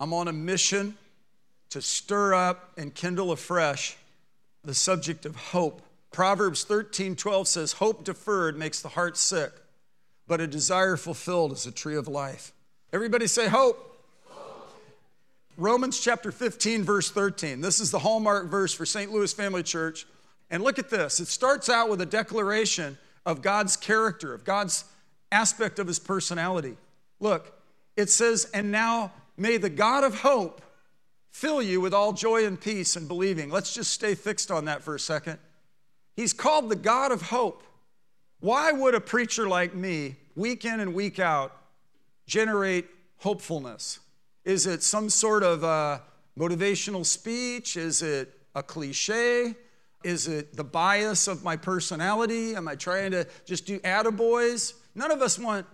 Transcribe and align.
I'm 0.00 0.14
on 0.14 0.28
a 0.28 0.32
mission 0.32 0.96
to 1.68 1.82
stir 1.82 2.32
up 2.32 2.72
and 2.78 2.94
kindle 2.94 3.32
afresh 3.32 3.98
the 4.64 4.74
subject 4.74 5.26
of 5.26 5.36
hope. 5.36 5.82
Proverbs 6.10 6.64
13 6.64 7.14
12 7.14 7.46
says, 7.46 7.72
Hope 7.74 8.02
deferred 8.02 8.58
makes 8.58 8.80
the 8.80 8.88
heart 8.88 9.18
sick, 9.18 9.52
but 10.26 10.40
a 10.40 10.46
desire 10.46 10.96
fulfilled 10.96 11.52
is 11.52 11.66
a 11.66 11.70
tree 11.70 11.96
of 11.96 12.08
life. 12.08 12.52
Everybody 12.92 13.26
say 13.26 13.46
hope. 13.46 13.86
Romans 15.56 16.00
chapter 16.00 16.32
15, 16.32 16.84
verse 16.84 17.10
13. 17.10 17.60
This 17.60 17.80
is 17.80 17.90
the 17.90 17.98
hallmark 17.98 18.46
verse 18.46 18.72
for 18.72 18.86
St. 18.86 19.12
Louis 19.12 19.32
Family 19.32 19.62
Church. 19.62 20.06
And 20.50 20.64
look 20.64 20.78
at 20.78 20.88
this. 20.88 21.20
It 21.20 21.28
starts 21.28 21.68
out 21.68 21.90
with 21.90 22.00
a 22.00 22.06
declaration 22.06 22.96
of 23.26 23.42
God's 23.42 23.76
character, 23.76 24.32
of 24.32 24.44
God's 24.44 24.84
aspect 25.30 25.78
of 25.78 25.86
his 25.86 25.98
personality. 25.98 26.76
Look, 27.20 27.54
it 27.96 28.08
says, 28.08 28.50
And 28.54 28.72
now 28.72 29.12
may 29.40 29.56
the 29.56 29.70
God 29.70 30.04
of 30.04 30.20
hope 30.20 30.60
fill 31.30 31.62
you 31.62 31.80
with 31.80 31.94
all 31.94 32.12
joy 32.12 32.44
and 32.44 32.60
peace 32.60 32.94
and 32.94 33.08
believing. 33.08 33.50
Let's 33.50 33.72
just 33.72 33.90
stay 33.90 34.14
fixed 34.14 34.50
on 34.50 34.66
that 34.66 34.82
for 34.82 34.94
a 34.94 35.00
second. 35.00 35.38
He's 36.14 36.34
called 36.34 36.68
the 36.68 36.76
God 36.76 37.10
of 37.10 37.22
hope. 37.22 37.62
Why 38.40 38.70
would 38.70 38.94
a 38.94 39.00
preacher 39.00 39.48
like 39.48 39.74
me, 39.74 40.16
week 40.36 40.66
in 40.66 40.80
and 40.80 40.92
week 40.92 41.18
out, 41.18 41.56
generate 42.26 42.86
hopefulness? 43.16 44.00
Is 44.44 44.66
it 44.66 44.82
some 44.82 45.08
sort 45.08 45.42
of 45.42 45.62
a 45.62 46.02
motivational 46.38 47.06
speech? 47.06 47.78
Is 47.78 48.02
it 48.02 48.38
a 48.54 48.62
cliche? 48.62 49.54
Is 50.04 50.28
it 50.28 50.54
the 50.54 50.64
bias 50.64 51.28
of 51.28 51.42
my 51.42 51.56
personality? 51.56 52.54
Am 52.54 52.68
I 52.68 52.74
trying 52.74 53.12
to 53.12 53.26
just 53.46 53.64
do 53.64 53.78
attaboys? 53.80 54.74
None 54.94 55.10
of 55.10 55.22
us 55.22 55.38
want 55.38 55.66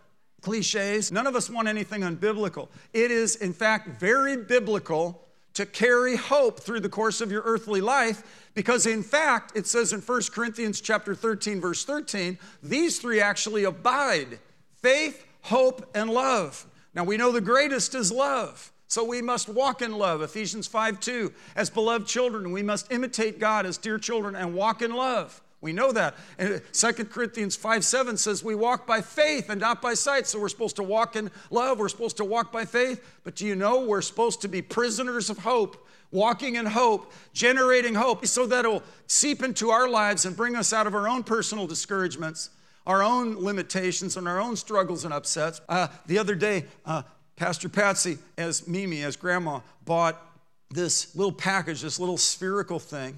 cliches. 0.46 1.12
None 1.12 1.26
of 1.26 1.36
us 1.36 1.50
want 1.50 1.68
anything 1.68 2.02
unbiblical. 2.02 2.68
It 2.92 3.10
is, 3.10 3.36
in 3.36 3.52
fact, 3.52 4.00
very 4.00 4.36
biblical 4.36 5.22
to 5.54 5.66
carry 5.66 6.16
hope 6.16 6.60
through 6.60 6.80
the 6.80 6.88
course 6.88 7.20
of 7.20 7.30
your 7.32 7.42
earthly 7.42 7.80
life 7.80 8.48
because 8.54 8.84
in 8.86 9.02
fact 9.02 9.56
it 9.56 9.66
says 9.66 9.94
in 9.94 10.00
1 10.00 10.22
corinthians 10.30 10.82
chapter 10.82 11.14
13 11.14 11.62
verse 11.62 11.82
13 11.82 12.38
these 12.62 12.98
three 12.98 13.22
actually 13.22 13.64
abide 13.64 14.38
faith 14.82 15.24
hope 15.40 15.88
and 15.94 16.10
love 16.10 16.66
now 16.96 17.04
we 17.04 17.18
know 17.18 17.30
the 17.30 17.42
greatest 17.42 17.94
is 17.94 18.10
love. 18.10 18.72
So 18.88 19.04
we 19.04 19.20
must 19.20 19.50
walk 19.50 19.82
in 19.82 19.92
love. 19.92 20.22
Ephesians 20.22 20.66
5 20.66 20.98
2. 20.98 21.32
As 21.54 21.68
beloved 21.68 22.08
children, 22.08 22.50
we 22.50 22.62
must 22.62 22.90
imitate 22.90 23.38
God 23.38 23.66
as 23.66 23.76
dear 23.76 23.98
children 23.98 24.34
and 24.34 24.54
walk 24.54 24.80
in 24.80 24.94
love. 24.94 25.42
We 25.60 25.72
know 25.72 25.90
that. 25.92 26.16
And 26.38 26.60
2 26.72 26.92
Corinthians 27.06 27.56
5 27.56 27.84
7 27.84 28.16
says 28.16 28.44
we 28.44 28.54
walk 28.54 28.86
by 28.86 29.00
faith 29.00 29.48
and 29.48 29.60
not 29.60 29.80
by 29.80 29.94
sight. 29.94 30.26
So 30.26 30.38
we're 30.38 30.48
supposed 30.48 30.76
to 30.76 30.82
walk 30.82 31.16
in 31.16 31.30
love. 31.50 31.78
We're 31.78 31.88
supposed 31.88 32.18
to 32.18 32.24
walk 32.24 32.52
by 32.52 32.64
faith. 32.64 33.02
But 33.24 33.36
do 33.36 33.46
you 33.46 33.56
know 33.56 33.84
we're 33.84 34.02
supposed 34.02 34.42
to 34.42 34.48
be 34.48 34.62
prisoners 34.62 35.30
of 35.30 35.38
hope, 35.38 35.86
walking 36.10 36.56
in 36.56 36.66
hope, 36.66 37.12
generating 37.32 37.94
hope, 37.94 38.26
so 38.26 38.46
that 38.46 38.64
it'll 38.64 38.82
seep 39.06 39.42
into 39.42 39.70
our 39.70 39.88
lives 39.88 40.26
and 40.26 40.36
bring 40.36 40.56
us 40.56 40.72
out 40.72 40.86
of 40.86 40.94
our 40.94 41.08
own 41.08 41.24
personal 41.24 41.66
discouragements 41.66 42.50
our 42.86 43.02
own 43.02 43.36
limitations 43.36 44.16
and 44.16 44.28
our 44.28 44.40
own 44.40 44.56
struggles 44.56 45.04
and 45.04 45.12
upsets. 45.12 45.60
Uh, 45.68 45.88
the 46.06 46.18
other 46.18 46.34
day, 46.34 46.64
uh, 46.84 47.02
Pastor 47.34 47.68
Patsy, 47.68 48.18
as 48.38 48.66
Mimi, 48.66 49.02
as 49.02 49.16
grandma, 49.16 49.60
bought 49.84 50.22
this 50.70 51.14
little 51.16 51.32
package, 51.32 51.82
this 51.82 51.98
little 51.98 52.16
spherical 52.16 52.78
thing 52.78 53.16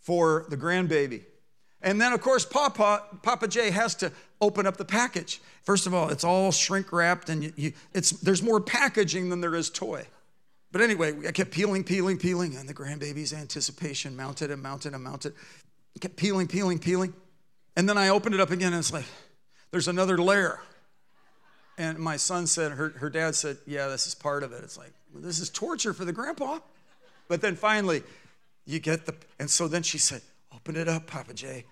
for 0.00 0.46
the 0.48 0.56
grandbaby. 0.56 1.22
And 1.82 2.00
then, 2.00 2.12
of 2.12 2.20
course, 2.20 2.44
Papa, 2.44 3.04
Papa 3.22 3.46
J 3.46 3.70
has 3.70 3.94
to 3.96 4.12
open 4.40 4.66
up 4.66 4.76
the 4.76 4.84
package. 4.84 5.40
First 5.62 5.86
of 5.86 5.94
all, 5.94 6.08
it's 6.08 6.24
all 6.24 6.50
shrink 6.50 6.92
wrapped, 6.92 7.28
and 7.28 7.44
you, 7.44 7.52
you, 7.56 7.72
it's, 7.92 8.10
there's 8.10 8.42
more 8.42 8.60
packaging 8.60 9.28
than 9.30 9.40
there 9.40 9.54
is 9.54 9.70
toy. 9.70 10.06
But 10.70 10.82
anyway, 10.82 11.14
I 11.26 11.32
kept 11.32 11.50
peeling, 11.50 11.84
peeling, 11.84 12.18
peeling, 12.18 12.56
and 12.56 12.68
the 12.68 12.74
grandbaby's 12.74 13.32
anticipation 13.32 14.16
mounted 14.16 14.50
and 14.50 14.62
mounted 14.62 14.92
and 14.92 15.02
mounted. 15.02 15.34
I 15.96 15.98
kept 16.00 16.16
peeling, 16.16 16.46
peeling, 16.46 16.78
peeling. 16.78 17.14
And 17.76 17.88
then 17.88 17.96
I 17.96 18.08
opened 18.08 18.34
it 18.34 18.40
up 18.40 18.50
again 18.50 18.72
and 18.72 18.80
it's 18.80 18.92
like, 18.92 19.06
there's 19.70 19.88
another 19.88 20.18
layer. 20.18 20.60
And 21.78 21.98
my 21.98 22.16
son 22.16 22.46
said, 22.46 22.72
her, 22.72 22.90
her 22.90 23.08
dad 23.08 23.34
said, 23.34 23.56
yeah, 23.66 23.86
this 23.86 24.06
is 24.06 24.14
part 24.14 24.42
of 24.42 24.52
it. 24.52 24.62
It's 24.64 24.76
like, 24.76 24.92
well, 25.12 25.22
this 25.22 25.38
is 25.38 25.48
torture 25.48 25.92
for 25.92 26.04
the 26.04 26.12
grandpa. 26.12 26.58
But 27.28 27.40
then 27.40 27.54
finally, 27.54 28.02
you 28.66 28.78
get 28.80 29.06
the, 29.06 29.14
and 29.38 29.48
so 29.48 29.68
then 29.68 29.82
she 29.82 29.96
said, 29.96 30.22
open 30.68 30.78
it 30.78 30.86
up, 30.86 31.06
Papa 31.06 31.32
J. 31.32 31.64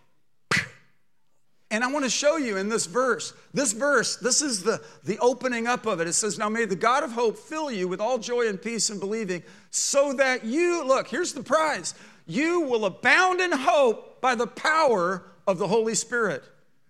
And 1.71 1.85
I 1.85 1.93
want 1.93 2.07
to 2.07 2.11
show 2.11 2.39
you 2.39 2.57
in 2.57 2.71
this 2.71 2.87
verse, 2.87 3.35
this 3.53 3.73
verse, 3.73 4.17
this 4.17 4.41
is 4.41 4.63
the, 4.63 4.81
the 5.05 5.19
opening 5.19 5.67
up 5.67 5.85
of 5.85 6.01
it. 6.01 6.09
It 6.09 6.15
says, 6.15 6.39
Now 6.39 6.49
may 6.49 6.65
the 6.65 6.77
God 6.77 7.05
of 7.05 7.13
hope 7.13 7.37
fill 7.37 7.71
you 7.71 7.89
with 7.89 8.01
all 8.01 8.17
joy 8.17 8.49
and 8.49 8.63
peace 8.63 8.89
and 8.89 8.99
believing, 8.99 9.43
so 9.71 10.15
that 10.15 10.47
you, 10.47 10.83
look, 10.83 11.09
here's 11.09 11.35
the 11.35 11.43
prize, 11.43 11.95
you 12.27 12.61
will 12.61 12.87
abound 12.87 13.43
in 13.43 13.53
hope 13.53 14.23
by 14.23 14.35
the 14.35 14.47
power 14.47 15.27
of 15.47 15.59
the 15.59 15.69
Holy 15.69 15.95
Spirit. 15.95 16.43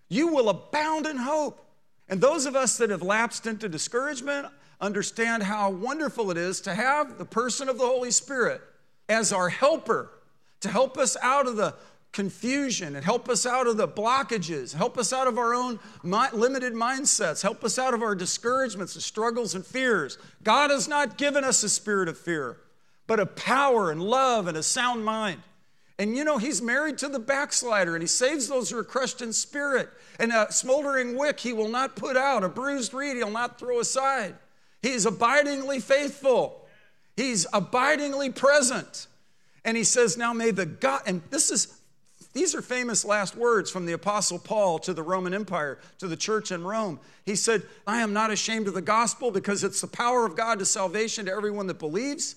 You 0.08 0.28
will 0.28 0.48
abound 0.48 1.06
in 1.06 1.16
hope. 1.16 1.66
And 2.08 2.20
those 2.20 2.46
of 2.46 2.54
us 2.54 2.78
that 2.78 2.90
have 2.90 3.02
lapsed 3.02 3.48
into 3.48 3.68
discouragement 3.68 4.46
understand 4.80 5.42
how 5.42 5.70
wonderful 5.70 6.30
it 6.30 6.36
is 6.36 6.60
to 6.60 6.74
have 6.74 7.18
the 7.18 7.24
person 7.24 7.68
of 7.68 7.78
the 7.78 7.86
Holy 7.86 8.12
Spirit 8.12 8.60
as 9.08 9.32
our 9.32 9.48
helper 9.48 10.12
to 10.60 10.68
help 10.68 10.98
us 10.98 11.16
out 11.22 11.46
of 11.46 11.56
the 11.56 11.74
confusion 12.16 12.96
and 12.96 13.04
help 13.04 13.28
us 13.28 13.44
out 13.44 13.66
of 13.66 13.76
the 13.76 13.86
blockages, 13.86 14.74
help 14.74 14.96
us 14.96 15.12
out 15.12 15.26
of 15.26 15.36
our 15.36 15.52
own 15.52 15.78
limited 16.02 16.72
mindsets, 16.72 17.42
help 17.42 17.62
us 17.62 17.78
out 17.78 17.92
of 17.92 18.02
our 18.02 18.14
discouragements 18.14 18.94
and 18.94 19.04
struggles 19.04 19.54
and 19.54 19.66
fears. 19.66 20.16
God 20.42 20.70
has 20.70 20.88
not 20.88 21.18
given 21.18 21.44
us 21.44 21.62
a 21.62 21.68
spirit 21.68 22.08
of 22.08 22.16
fear, 22.16 22.56
but 23.06 23.20
a 23.20 23.26
power 23.26 23.90
and 23.90 24.02
love 24.02 24.46
and 24.46 24.56
a 24.56 24.62
sound 24.62 25.04
mind. 25.04 25.42
And 25.98 26.16
you 26.16 26.24
know, 26.24 26.38
he's 26.38 26.62
married 26.62 26.96
to 26.98 27.08
the 27.08 27.18
backslider 27.18 27.94
and 27.94 28.02
he 28.02 28.08
saves 28.08 28.48
those 28.48 28.70
who 28.70 28.78
are 28.78 28.84
crushed 28.84 29.20
in 29.20 29.34
spirit. 29.34 29.90
And 30.18 30.32
a 30.32 30.50
smoldering 30.50 31.18
wick 31.18 31.38
he 31.38 31.52
will 31.52 31.68
not 31.68 31.96
put 31.96 32.16
out, 32.16 32.44
a 32.44 32.48
bruised 32.48 32.94
reed 32.94 33.18
he'll 33.18 33.30
not 33.30 33.58
throw 33.58 33.78
aside. 33.78 34.36
He's 34.80 35.04
abidingly 35.04 35.80
faithful, 35.80 36.66
he's 37.14 37.46
abidingly 37.52 38.30
present. 38.30 39.06
And 39.66 39.76
he 39.76 39.84
says, 39.84 40.16
Now 40.16 40.32
may 40.32 40.52
the 40.52 40.64
God, 40.64 41.02
and 41.06 41.20
this 41.28 41.50
is 41.50 41.75
these 42.36 42.54
are 42.54 42.62
famous 42.62 43.04
last 43.04 43.36
words 43.36 43.70
from 43.70 43.86
the 43.86 43.92
Apostle 43.92 44.38
Paul 44.38 44.78
to 44.80 44.92
the 44.92 45.02
Roman 45.02 45.32
Empire, 45.32 45.78
to 45.98 46.06
the 46.06 46.16
church 46.16 46.52
in 46.52 46.64
Rome. 46.64 47.00
He 47.24 47.34
said, 47.36 47.62
I 47.86 48.02
am 48.02 48.12
not 48.12 48.30
ashamed 48.30 48.68
of 48.68 48.74
the 48.74 48.82
gospel 48.82 49.30
because 49.30 49.64
it's 49.64 49.80
the 49.80 49.86
power 49.86 50.26
of 50.26 50.36
God 50.36 50.58
to 50.58 50.66
salvation 50.66 51.26
to 51.26 51.32
everyone 51.32 51.66
that 51.68 51.78
believes 51.78 52.36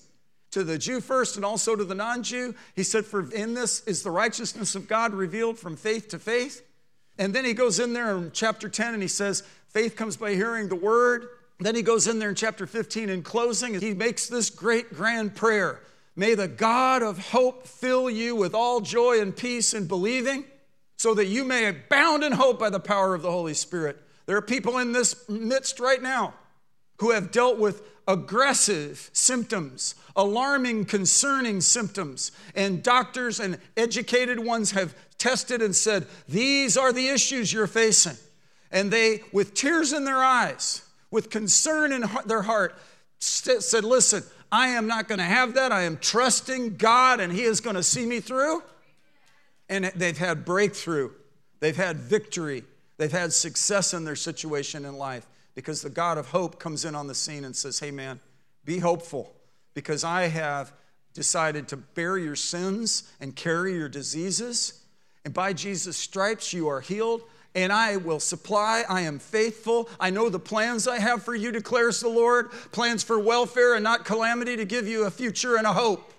to 0.52 0.64
the 0.64 0.78
Jew 0.78 1.00
first 1.00 1.36
and 1.36 1.44
also 1.44 1.76
to 1.76 1.84
the 1.84 1.94
non 1.94 2.22
Jew. 2.22 2.54
He 2.74 2.82
said, 2.82 3.04
For 3.04 3.30
in 3.32 3.54
this 3.54 3.82
is 3.84 4.02
the 4.02 4.10
righteousness 4.10 4.74
of 4.74 4.88
God 4.88 5.12
revealed 5.12 5.58
from 5.58 5.76
faith 5.76 6.08
to 6.08 6.18
faith. 6.18 6.66
And 7.18 7.34
then 7.34 7.44
he 7.44 7.52
goes 7.52 7.78
in 7.78 7.92
there 7.92 8.16
in 8.16 8.30
chapter 8.32 8.68
10 8.68 8.94
and 8.94 9.02
he 9.02 9.08
says, 9.08 9.42
Faith 9.68 9.96
comes 9.96 10.16
by 10.16 10.34
hearing 10.34 10.68
the 10.68 10.76
word. 10.76 11.28
Then 11.58 11.74
he 11.74 11.82
goes 11.82 12.06
in 12.06 12.18
there 12.18 12.30
in 12.30 12.34
chapter 12.34 12.66
15 12.66 13.10
in 13.10 13.22
closing 13.22 13.78
he 13.78 13.92
makes 13.92 14.28
this 14.28 14.48
great 14.48 14.94
grand 14.94 15.36
prayer 15.36 15.80
May 16.20 16.34
the 16.34 16.48
God 16.48 17.02
of 17.02 17.30
hope 17.30 17.66
fill 17.66 18.10
you 18.10 18.36
with 18.36 18.52
all 18.54 18.82
joy 18.82 19.22
and 19.22 19.34
peace 19.34 19.72
in 19.72 19.86
believing, 19.86 20.44
so 20.98 21.14
that 21.14 21.28
you 21.28 21.44
may 21.44 21.64
abound 21.64 22.22
in 22.24 22.32
hope 22.32 22.58
by 22.58 22.68
the 22.68 22.78
power 22.78 23.14
of 23.14 23.22
the 23.22 23.30
Holy 23.30 23.54
Spirit. 23.54 23.96
There 24.26 24.36
are 24.36 24.42
people 24.42 24.76
in 24.76 24.92
this 24.92 25.26
midst 25.30 25.80
right 25.80 26.02
now 26.02 26.34
who 26.98 27.12
have 27.12 27.32
dealt 27.32 27.58
with 27.58 27.82
aggressive 28.06 29.08
symptoms, 29.14 29.94
alarming, 30.14 30.84
concerning 30.84 31.62
symptoms. 31.62 32.32
And 32.54 32.82
doctors 32.82 33.40
and 33.40 33.58
educated 33.74 34.40
ones 34.40 34.72
have 34.72 34.94
tested 35.16 35.62
and 35.62 35.74
said, 35.74 36.06
These 36.28 36.76
are 36.76 36.92
the 36.92 37.08
issues 37.08 37.50
you're 37.50 37.66
facing. 37.66 38.18
And 38.70 38.90
they, 38.90 39.22
with 39.32 39.54
tears 39.54 39.94
in 39.94 40.04
their 40.04 40.22
eyes, 40.22 40.82
with 41.10 41.30
concern 41.30 41.92
in 41.92 42.04
their 42.26 42.42
heart, 42.42 42.78
said, 43.20 43.84
Listen, 43.84 44.22
I 44.52 44.68
am 44.68 44.86
not 44.86 45.08
going 45.08 45.18
to 45.18 45.24
have 45.24 45.54
that. 45.54 45.72
I 45.72 45.82
am 45.82 45.96
trusting 45.96 46.76
God 46.76 47.20
and 47.20 47.32
He 47.32 47.42
is 47.42 47.60
going 47.60 47.76
to 47.76 47.82
see 47.82 48.06
me 48.06 48.20
through. 48.20 48.62
And 49.68 49.84
they've 49.94 50.18
had 50.18 50.44
breakthrough, 50.44 51.10
they've 51.60 51.76
had 51.76 51.96
victory, 51.98 52.64
they've 52.96 53.12
had 53.12 53.32
success 53.32 53.94
in 53.94 54.04
their 54.04 54.16
situation 54.16 54.84
in 54.84 54.98
life 54.98 55.26
because 55.54 55.82
the 55.82 55.90
God 55.90 56.18
of 56.18 56.28
hope 56.28 56.58
comes 56.58 56.84
in 56.84 56.94
on 56.96 57.06
the 57.06 57.14
scene 57.14 57.44
and 57.44 57.54
says, 57.54 57.78
Hey, 57.78 57.92
man, 57.92 58.18
be 58.64 58.78
hopeful 58.78 59.32
because 59.74 60.02
I 60.02 60.22
have 60.26 60.72
decided 61.14 61.68
to 61.68 61.76
bear 61.76 62.18
your 62.18 62.36
sins 62.36 63.04
and 63.20 63.34
carry 63.34 63.74
your 63.74 63.88
diseases. 63.88 64.82
And 65.24 65.34
by 65.34 65.52
Jesus' 65.52 65.96
stripes, 65.96 66.52
you 66.52 66.68
are 66.68 66.80
healed. 66.80 67.22
And 67.54 67.72
I 67.72 67.96
will 67.96 68.20
supply. 68.20 68.84
I 68.88 69.00
am 69.02 69.18
faithful. 69.18 69.88
I 69.98 70.10
know 70.10 70.28
the 70.28 70.38
plans 70.38 70.86
I 70.86 70.98
have 70.98 71.22
for 71.22 71.34
you, 71.34 71.50
declares 71.50 72.00
the 72.00 72.08
Lord 72.08 72.52
plans 72.70 73.02
for 73.02 73.18
welfare 73.18 73.74
and 73.74 73.82
not 73.82 74.04
calamity 74.04 74.56
to 74.56 74.64
give 74.64 74.86
you 74.86 75.04
a 75.04 75.10
future 75.10 75.56
and 75.56 75.66
a 75.66 75.72
hope. 75.72 76.12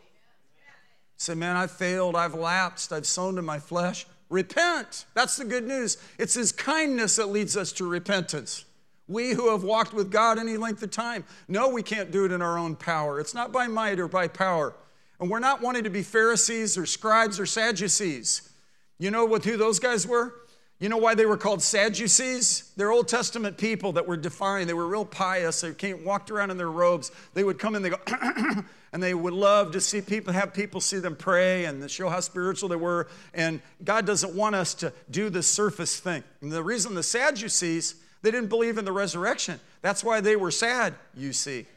Say, 1.15 1.35
man, 1.35 1.55
I've 1.55 1.71
failed. 1.71 2.15
I've 2.15 2.33
lapsed. 2.33 2.91
I've 2.91 3.05
sown 3.05 3.35
to 3.35 3.41
my 3.41 3.59
flesh. 3.59 4.07
Repent. 4.29 5.05
That's 5.13 5.37
the 5.37 5.45
good 5.45 5.67
news. 5.67 5.97
It's 6.17 6.33
His 6.33 6.51
kindness 6.51 7.17
that 7.17 7.27
leads 7.27 7.55
us 7.55 7.71
to 7.73 7.87
repentance. 7.87 8.65
We 9.07 9.31
who 9.31 9.51
have 9.51 9.63
walked 9.63 9.93
with 9.93 10.09
God 10.09 10.39
any 10.39 10.57
length 10.57 10.81
of 10.83 10.91
time. 10.91 11.25
No, 11.47 11.69
we 11.69 11.83
can't 11.83 12.11
do 12.11 12.25
it 12.25 12.31
in 12.31 12.41
our 12.41 12.57
own 12.57 12.75
power. 12.75 13.19
It's 13.19 13.33
not 13.33 13.51
by 13.51 13.67
might 13.67 13.99
or 13.99 14.07
by 14.07 14.27
power. 14.27 14.73
And 15.19 15.29
we're 15.29 15.39
not 15.39 15.61
wanting 15.61 15.83
to 15.83 15.89
be 15.89 16.01
Pharisees 16.01 16.77
or 16.77 16.85
scribes 16.85 17.39
or 17.39 17.45
Sadducees. 17.45 18.49
You 18.97 19.11
know 19.11 19.25
what 19.25 19.43
who 19.45 19.57
those 19.57 19.79
guys 19.79 20.07
were? 20.07 20.33
You 20.81 20.89
know 20.89 20.97
why 20.97 21.13
they 21.13 21.27
were 21.27 21.37
called 21.37 21.61
Sadducees? 21.61 22.71
They're 22.75 22.91
Old 22.91 23.07
Testament 23.07 23.55
people 23.55 23.91
that 23.91 24.07
were 24.07 24.17
defined. 24.17 24.67
They 24.67 24.73
were 24.73 24.87
real 24.87 25.05
pious. 25.05 25.61
They 25.61 25.75
came, 25.75 26.03
walked 26.03 26.31
around 26.31 26.49
in 26.49 26.57
their 26.57 26.71
robes. 26.71 27.11
They 27.35 27.43
would 27.43 27.59
come 27.59 27.75
and 27.75 27.85
they 27.85 27.91
go, 27.91 27.99
and 28.91 29.03
they 29.03 29.13
would 29.13 29.35
love 29.35 29.73
to 29.73 29.79
see 29.79 30.01
people, 30.01 30.33
have 30.33 30.55
people 30.55 30.81
see 30.81 30.97
them 30.97 31.15
pray 31.15 31.65
and 31.65 31.89
show 31.89 32.09
how 32.09 32.19
spiritual 32.19 32.67
they 32.67 32.77
were. 32.77 33.07
And 33.35 33.61
God 33.83 34.07
doesn't 34.07 34.33
want 34.33 34.55
us 34.55 34.73
to 34.75 34.91
do 35.11 35.29
the 35.29 35.43
surface 35.43 35.99
thing. 35.99 36.23
And 36.41 36.51
the 36.51 36.63
reason 36.63 36.95
the 36.95 37.03
Sadducees, 37.03 37.93
they 38.23 38.31
didn't 38.31 38.49
believe 38.49 38.79
in 38.79 38.85
the 38.85 38.91
resurrection. 38.91 39.59
That's 39.83 40.03
why 40.03 40.19
they 40.19 40.35
were 40.35 40.49
sad, 40.49 40.95
you 41.15 41.31
see. 41.31 41.67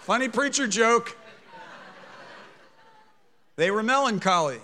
Funny 0.00 0.28
preacher 0.28 0.66
joke. 0.66 1.16
They 3.54 3.70
were 3.70 3.84
melancholy. 3.84 4.58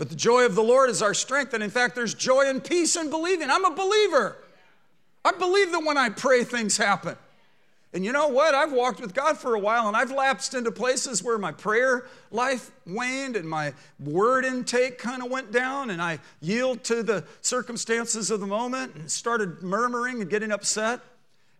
But 0.00 0.08
the 0.08 0.16
joy 0.16 0.46
of 0.46 0.54
the 0.54 0.62
Lord 0.62 0.88
is 0.88 1.02
our 1.02 1.12
strength. 1.12 1.52
And 1.52 1.62
in 1.62 1.68
fact, 1.68 1.94
there's 1.94 2.14
joy 2.14 2.48
and 2.48 2.64
peace 2.64 2.96
in 2.96 3.10
believing. 3.10 3.50
I'm 3.50 3.66
a 3.66 3.74
believer. 3.74 4.38
I 5.26 5.32
believe 5.32 5.72
that 5.72 5.84
when 5.84 5.98
I 5.98 6.08
pray, 6.08 6.42
things 6.42 6.78
happen. 6.78 7.18
And 7.92 8.02
you 8.02 8.10
know 8.10 8.28
what? 8.28 8.54
I've 8.54 8.72
walked 8.72 9.02
with 9.02 9.12
God 9.12 9.36
for 9.36 9.54
a 9.54 9.58
while 9.58 9.88
and 9.88 9.94
I've 9.94 10.10
lapsed 10.10 10.54
into 10.54 10.72
places 10.72 11.22
where 11.22 11.36
my 11.36 11.52
prayer 11.52 12.06
life 12.30 12.70
waned 12.86 13.36
and 13.36 13.46
my 13.46 13.74
word 14.02 14.46
intake 14.46 14.96
kind 14.96 15.22
of 15.22 15.30
went 15.30 15.52
down 15.52 15.90
and 15.90 16.00
I 16.00 16.18
yield 16.40 16.82
to 16.84 17.02
the 17.02 17.22
circumstances 17.42 18.30
of 18.30 18.40
the 18.40 18.46
moment 18.46 18.94
and 18.94 19.10
started 19.10 19.62
murmuring 19.62 20.22
and 20.22 20.30
getting 20.30 20.50
upset. 20.50 21.00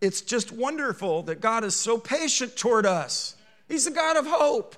It's 0.01 0.21
just 0.21 0.51
wonderful 0.51 1.21
that 1.23 1.41
God 1.41 1.63
is 1.63 1.75
so 1.75 1.99
patient 1.99 2.57
toward 2.57 2.87
us. 2.87 3.35
He's 3.67 3.85
the 3.85 3.91
God 3.91 4.17
of 4.17 4.25
hope. 4.25 4.77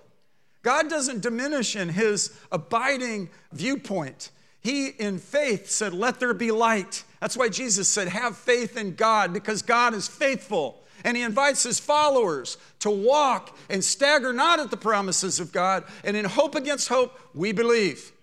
God 0.63 0.89
doesn't 0.89 1.21
diminish 1.21 1.75
in 1.75 1.89
his 1.89 2.35
abiding 2.51 3.29
viewpoint. 3.51 4.31
He, 4.61 4.87
in 4.87 5.19
faith, 5.19 5.69
said, 5.69 5.93
Let 5.93 6.19
there 6.19 6.33
be 6.33 6.51
light. 6.51 7.03
That's 7.19 7.37
why 7.37 7.49
Jesus 7.49 7.89
said, 7.89 8.07
Have 8.07 8.37
faith 8.37 8.77
in 8.77 8.95
God, 8.95 9.33
because 9.33 9.61
God 9.61 9.93
is 9.93 10.07
faithful. 10.07 10.81
And 11.03 11.17
he 11.17 11.23
invites 11.23 11.63
his 11.63 11.79
followers 11.79 12.57
to 12.79 12.89
walk 12.89 13.57
and 13.69 13.83
stagger 13.83 14.31
not 14.31 14.61
at 14.61 14.71
the 14.71 14.77
promises 14.77 15.41
of 15.41 15.51
God. 15.51 15.83
And 16.05 16.15
in 16.15 16.23
hope 16.23 16.55
against 16.55 16.87
hope, 16.87 17.19
we 17.33 17.51
believe. 17.51 18.13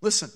Listen, 0.00 0.30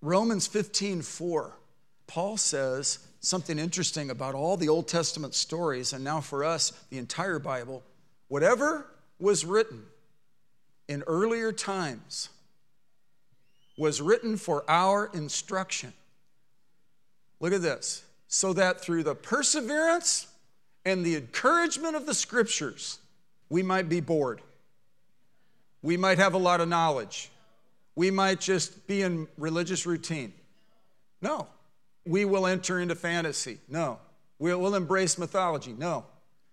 Romans 0.00 0.46
15 0.46 1.02
4, 1.02 1.58
Paul 2.06 2.38
says 2.38 3.00
something 3.20 3.58
interesting 3.58 4.08
about 4.08 4.34
all 4.34 4.56
the 4.56 4.70
Old 4.70 4.88
Testament 4.88 5.34
stories, 5.34 5.92
and 5.92 6.02
now 6.02 6.22
for 6.22 6.42
us, 6.42 6.72
the 6.88 6.98
entire 6.98 7.38
Bible. 7.38 7.82
Whatever 8.28 8.86
was 9.18 9.44
written 9.44 9.84
in 10.88 11.02
earlier 11.06 11.52
times 11.52 12.28
was 13.76 14.00
written 14.00 14.36
for 14.36 14.64
our 14.68 15.10
instruction. 15.14 15.92
Look 17.40 17.52
at 17.52 17.62
this. 17.62 18.04
So 18.28 18.52
that 18.54 18.80
through 18.80 19.02
the 19.04 19.14
perseverance 19.14 20.26
and 20.84 21.04
the 21.04 21.16
encouragement 21.16 21.96
of 21.96 22.06
the 22.06 22.14
scriptures, 22.14 22.98
we 23.48 23.62
might 23.62 23.88
be 23.88 24.00
bored. 24.00 24.40
We 25.82 25.96
might 25.96 26.18
have 26.18 26.34
a 26.34 26.38
lot 26.38 26.60
of 26.60 26.68
knowledge. 26.68 27.30
We 27.96 28.10
might 28.10 28.40
just 28.40 28.86
be 28.86 29.02
in 29.02 29.28
religious 29.36 29.86
routine. 29.86 30.32
No. 31.20 31.46
We 32.06 32.24
will 32.24 32.46
enter 32.46 32.80
into 32.80 32.94
fantasy. 32.94 33.58
No. 33.68 33.98
We'll 34.38 34.74
embrace 34.74 35.16
mythology. 35.16 35.74
No. 35.76 36.04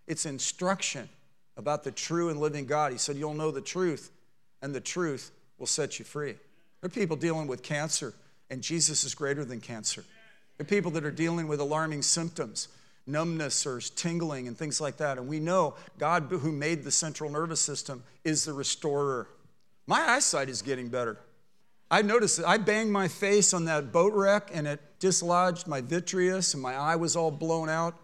It's 0.07 0.25
instruction 0.25 1.09
about 1.57 1.83
the 1.83 1.91
true 1.91 2.29
and 2.29 2.39
living 2.39 2.65
God. 2.65 2.91
He 2.91 2.97
said, 2.97 3.15
You'll 3.15 3.33
know 3.33 3.51
the 3.51 3.61
truth, 3.61 4.11
and 4.61 4.73
the 4.73 4.81
truth 4.81 5.31
will 5.57 5.67
set 5.67 5.99
you 5.99 6.05
free. 6.05 6.33
There 6.81 6.87
are 6.87 6.89
people 6.89 7.15
dealing 7.15 7.47
with 7.47 7.63
cancer, 7.63 8.13
and 8.49 8.61
Jesus 8.61 9.03
is 9.03 9.13
greater 9.13 9.45
than 9.45 9.61
cancer. 9.61 10.03
There 10.57 10.65
are 10.65 10.67
people 10.67 10.91
that 10.91 11.05
are 11.05 11.11
dealing 11.11 11.47
with 11.47 11.59
alarming 11.59 12.01
symptoms, 12.01 12.67
numbness 13.05 13.65
or 13.65 13.79
tingling, 13.79 14.47
and 14.47 14.57
things 14.57 14.81
like 14.81 14.97
that. 14.97 15.17
And 15.17 15.27
we 15.27 15.39
know 15.39 15.75
God, 15.97 16.27
who 16.29 16.51
made 16.51 16.83
the 16.83 16.91
central 16.91 17.29
nervous 17.29 17.61
system, 17.61 18.03
is 18.23 18.45
the 18.45 18.53
restorer. 18.53 19.27
My 19.87 20.01
eyesight 20.01 20.49
is 20.49 20.61
getting 20.61 20.89
better. 20.89 21.19
I 21.89 22.01
noticed 22.01 22.37
that 22.37 22.47
I 22.47 22.57
banged 22.57 22.91
my 22.91 23.07
face 23.07 23.53
on 23.53 23.65
that 23.65 23.91
boat 23.91 24.13
wreck 24.13 24.49
and 24.53 24.65
it 24.65 24.79
dislodged 24.99 25.67
my 25.67 25.81
vitreous 25.81 26.53
and 26.53 26.63
my 26.63 26.73
eye 26.73 26.95
was 26.95 27.17
all 27.17 27.31
blown 27.31 27.67
out. 27.67 27.95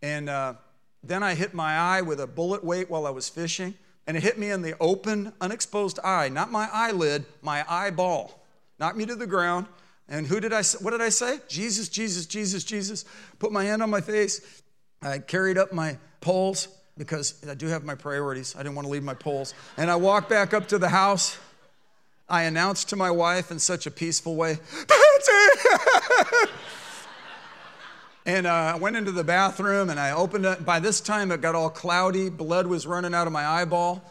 And 0.00 0.28
uh, 0.28 0.54
then 1.02 1.24
I 1.24 1.34
hit 1.34 1.52
my 1.52 1.76
eye 1.76 2.02
with 2.02 2.20
a 2.20 2.26
bullet 2.28 2.62
weight 2.62 2.88
while 2.88 3.04
I 3.04 3.10
was 3.10 3.28
fishing 3.28 3.74
and 4.06 4.16
it 4.16 4.22
hit 4.22 4.38
me 4.38 4.50
in 4.50 4.62
the 4.62 4.74
open, 4.80 5.32
unexposed 5.40 5.98
eye, 6.04 6.28
not 6.28 6.50
my 6.50 6.68
eyelid, 6.72 7.24
my 7.42 7.64
eyeball. 7.68 8.40
Knocked 8.78 8.96
me 8.96 9.06
to 9.06 9.16
the 9.16 9.26
ground. 9.26 9.66
And 10.08 10.26
who 10.26 10.38
did 10.38 10.52
I 10.52 10.62
say? 10.62 10.78
What 10.80 10.92
did 10.92 11.00
I 11.00 11.08
say? 11.08 11.40
Jesus, 11.48 11.88
Jesus, 11.88 12.26
Jesus, 12.26 12.62
Jesus. 12.62 13.04
Put 13.38 13.50
my 13.50 13.64
hand 13.64 13.82
on 13.82 13.90
my 13.90 14.00
face. 14.00 14.62
I 15.02 15.18
carried 15.18 15.58
up 15.58 15.72
my 15.72 15.98
poles 16.20 16.68
because 16.96 17.44
I 17.48 17.54
do 17.54 17.66
have 17.66 17.84
my 17.84 17.94
priorities. 17.94 18.54
I 18.54 18.62
didn't 18.62 18.76
want 18.76 18.86
to 18.86 18.92
leave 18.92 19.02
my 19.02 19.14
poles. 19.14 19.54
And 19.76 19.90
I 19.90 19.96
walked 19.96 20.28
back 20.28 20.54
up 20.54 20.68
to 20.68 20.78
the 20.78 20.88
house. 20.88 21.36
I 22.28 22.44
announced 22.44 22.88
to 22.90 22.96
my 22.96 23.10
wife 23.10 23.50
in 23.50 23.58
such 23.58 23.86
a 23.86 23.90
peaceful 23.90 24.36
way, 24.36 24.58
Patsy! 24.88 26.52
And 28.26 28.44
uh, 28.44 28.72
I 28.74 28.76
went 28.76 28.96
into 28.96 29.12
the 29.12 29.22
bathroom 29.22 29.88
and 29.88 30.00
I 30.00 30.10
opened 30.10 30.46
it. 30.46 30.64
By 30.64 30.80
this 30.80 31.00
time, 31.00 31.30
it 31.30 31.40
got 31.40 31.54
all 31.54 31.70
cloudy. 31.70 32.28
Blood 32.28 32.66
was 32.66 32.84
running 32.84 33.14
out 33.14 33.28
of 33.28 33.32
my 33.32 33.46
eyeball. 33.46 34.02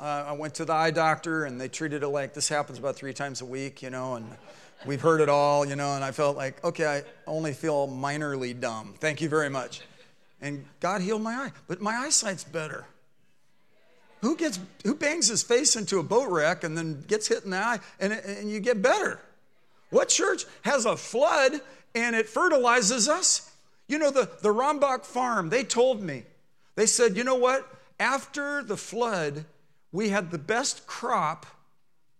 Uh, 0.00 0.24
I 0.26 0.32
went 0.32 0.54
to 0.54 0.64
the 0.64 0.72
eye 0.72 0.90
doctor 0.90 1.44
and 1.44 1.60
they 1.60 1.68
treated 1.68 2.02
it 2.02 2.08
like 2.08 2.34
this 2.34 2.48
happens 2.48 2.80
about 2.80 2.96
three 2.96 3.12
times 3.12 3.42
a 3.42 3.44
week, 3.44 3.80
you 3.80 3.90
know, 3.90 4.16
and 4.16 4.26
we've 4.86 5.00
heard 5.00 5.20
it 5.20 5.28
all, 5.28 5.64
you 5.64 5.76
know, 5.76 5.94
and 5.94 6.02
I 6.02 6.10
felt 6.10 6.36
like, 6.36 6.64
okay, 6.64 6.84
I 6.84 7.02
only 7.30 7.52
feel 7.52 7.86
minorly 7.86 8.58
dumb. 8.58 8.94
Thank 8.98 9.20
you 9.20 9.28
very 9.28 9.48
much. 9.48 9.82
And 10.40 10.64
God 10.80 11.00
healed 11.00 11.22
my 11.22 11.34
eye, 11.34 11.52
but 11.68 11.80
my 11.80 11.94
eyesight's 11.94 12.42
better. 12.42 12.86
Who 14.20 14.36
gets 14.36 14.58
who 14.82 14.96
bangs 14.96 15.28
his 15.28 15.44
face 15.44 15.76
into 15.76 16.00
a 16.00 16.02
boat 16.02 16.28
wreck 16.28 16.64
and 16.64 16.76
then 16.76 17.04
gets 17.06 17.28
hit 17.28 17.44
in 17.44 17.50
the 17.50 17.58
eye 17.58 17.78
and, 18.00 18.14
and 18.14 18.50
you 18.50 18.58
get 18.58 18.82
better? 18.82 19.20
What 19.90 20.08
church 20.08 20.44
has 20.62 20.86
a 20.86 20.96
flood 20.96 21.52
and 21.94 22.16
it 22.16 22.28
fertilizes 22.28 23.08
us 23.08 23.49
you 23.90 23.98
know, 23.98 24.10
the, 24.10 24.28
the 24.42 24.48
Rombach 24.48 25.04
farm, 25.04 25.48
they 25.48 25.64
told 25.64 26.02
me, 26.02 26.24
they 26.76 26.86
said, 26.86 27.16
you 27.16 27.24
know 27.24 27.34
what? 27.34 27.66
After 27.98 28.62
the 28.62 28.76
flood, 28.76 29.44
we 29.92 30.08
had 30.08 30.30
the 30.30 30.38
best 30.38 30.86
crop 30.86 31.46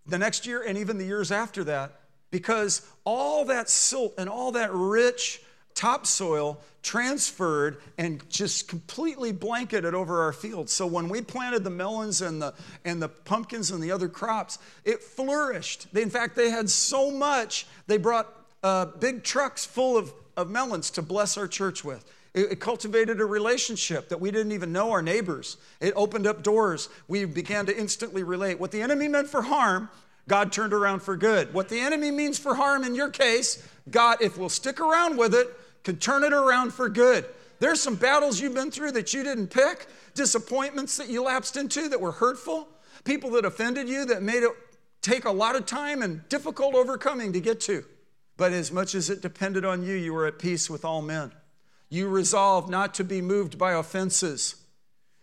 the 0.06 0.18
next 0.18 0.46
year 0.46 0.62
and 0.62 0.76
even 0.76 0.98
the 0.98 1.04
years 1.04 1.30
after 1.30 1.64
that 1.64 2.00
because 2.30 2.86
all 3.04 3.44
that 3.46 3.70
silt 3.70 4.14
and 4.18 4.28
all 4.28 4.52
that 4.52 4.70
rich 4.72 5.40
topsoil 5.74 6.60
transferred 6.82 7.78
and 7.98 8.28
just 8.28 8.68
completely 8.68 9.32
blanketed 9.32 9.94
over 9.94 10.22
our 10.22 10.32
fields. 10.32 10.72
So 10.72 10.86
when 10.86 11.08
we 11.08 11.20
planted 11.20 11.64
the 11.64 11.70
melons 11.70 12.22
and 12.22 12.40
the 12.40 12.54
and 12.84 13.00
the 13.00 13.08
pumpkins 13.08 13.70
and 13.70 13.82
the 13.82 13.92
other 13.92 14.08
crops, 14.08 14.58
it 14.84 15.02
flourished. 15.02 15.86
In 15.94 16.10
fact, 16.10 16.36
they 16.36 16.50
had 16.50 16.68
so 16.68 17.10
much 17.10 17.66
they 17.86 17.98
brought 17.98 18.26
uh, 18.62 18.86
big 18.86 19.22
trucks 19.22 19.64
full 19.64 19.96
of 19.96 20.12
of 20.36 20.50
melons 20.50 20.90
to 20.92 21.02
bless 21.02 21.36
our 21.36 21.48
church 21.48 21.84
with. 21.84 22.04
It, 22.34 22.52
it 22.52 22.60
cultivated 22.60 23.20
a 23.20 23.24
relationship 23.24 24.08
that 24.08 24.20
we 24.20 24.30
didn't 24.30 24.52
even 24.52 24.72
know 24.72 24.90
our 24.92 25.02
neighbors. 25.02 25.56
It 25.80 25.92
opened 25.96 26.26
up 26.26 26.42
doors. 26.42 26.88
We 27.08 27.24
began 27.24 27.66
to 27.66 27.76
instantly 27.76 28.22
relate. 28.22 28.60
What 28.60 28.70
the 28.70 28.82
enemy 28.82 29.08
meant 29.08 29.28
for 29.28 29.42
harm, 29.42 29.88
God 30.28 30.52
turned 30.52 30.72
around 30.72 31.00
for 31.02 31.16
good. 31.16 31.52
What 31.52 31.68
the 31.68 31.80
enemy 31.80 32.10
means 32.10 32.38
for 32.38 32.54
harm 32.54 32.84
in 32.84 32.94
your 32.94 33.10
case, 33.10 33.66
God, 33.90 34.18
if 34.20 34.38
we'll 34.38 34.48
stick 34.48 34.80
around 34.80 35.16
with 35.16 35.34
it, 35.34 35.48
can 35.82 35.96
turn 35.96 36.24
it 36.24 36.32
around 36.32 36.72
for 36.72 36.88
good. 36.88 37.24
There's 37.58 37.80
some 37.80 37.94
battles 37.94 38.40
you've 38.40 38.54
been 38.54 38.70
through 38.70 38.92
that 38.92 39.12
you 39.12 39.22
didn't 39.22 39.48
pick, 39.48 39.86
disappointments 40.14 40.96
that 40.96 41.08
you 41.08 41.22
lapsed 41.22 41.56
into 41.56 41.88
that 41.88 42.00
were 42.00 42.12
hurtful, 42.12 42.68
people 43.04 43.30
that 43.30 43.44
offended 43.44 43.88
you 43.88 44.04
that 44.06 44.22
made 44.22 44.42
it 44.42 44.50
take 45.02 45.24
a 45.24 45.30
lot 45.30 45.56
of 45.56 45.66
time 45.66 46.02
and 46.02 46.26
difficult 46.28 46.74
overcoming 46.74 47.32
to 47.32 47.40
get 47.40 47.60
to. 47.62 47.84
But 48.40 48.54
as 48.54 48.72
much 48.72 48.94
as 48.94 49.10
it 49.10 49.20
depended 49.20 49.66
on 49.66 49.82
you, 49.82 49.92
you 49.92 50.14
were 50.14 50.24
at 50.24 50.38
peace 50.38 50.70
with 50.70 50.82
all 50.82 51.02
men. 51.02 51.30
You 51.90 52.08
resolved 52.08 52.70
not 52.70 52.94
to 52.94 53.04
be 53.04 53.20
moved 53.20 53.58
by 53.58 53.72
offenses. 53.72 54.54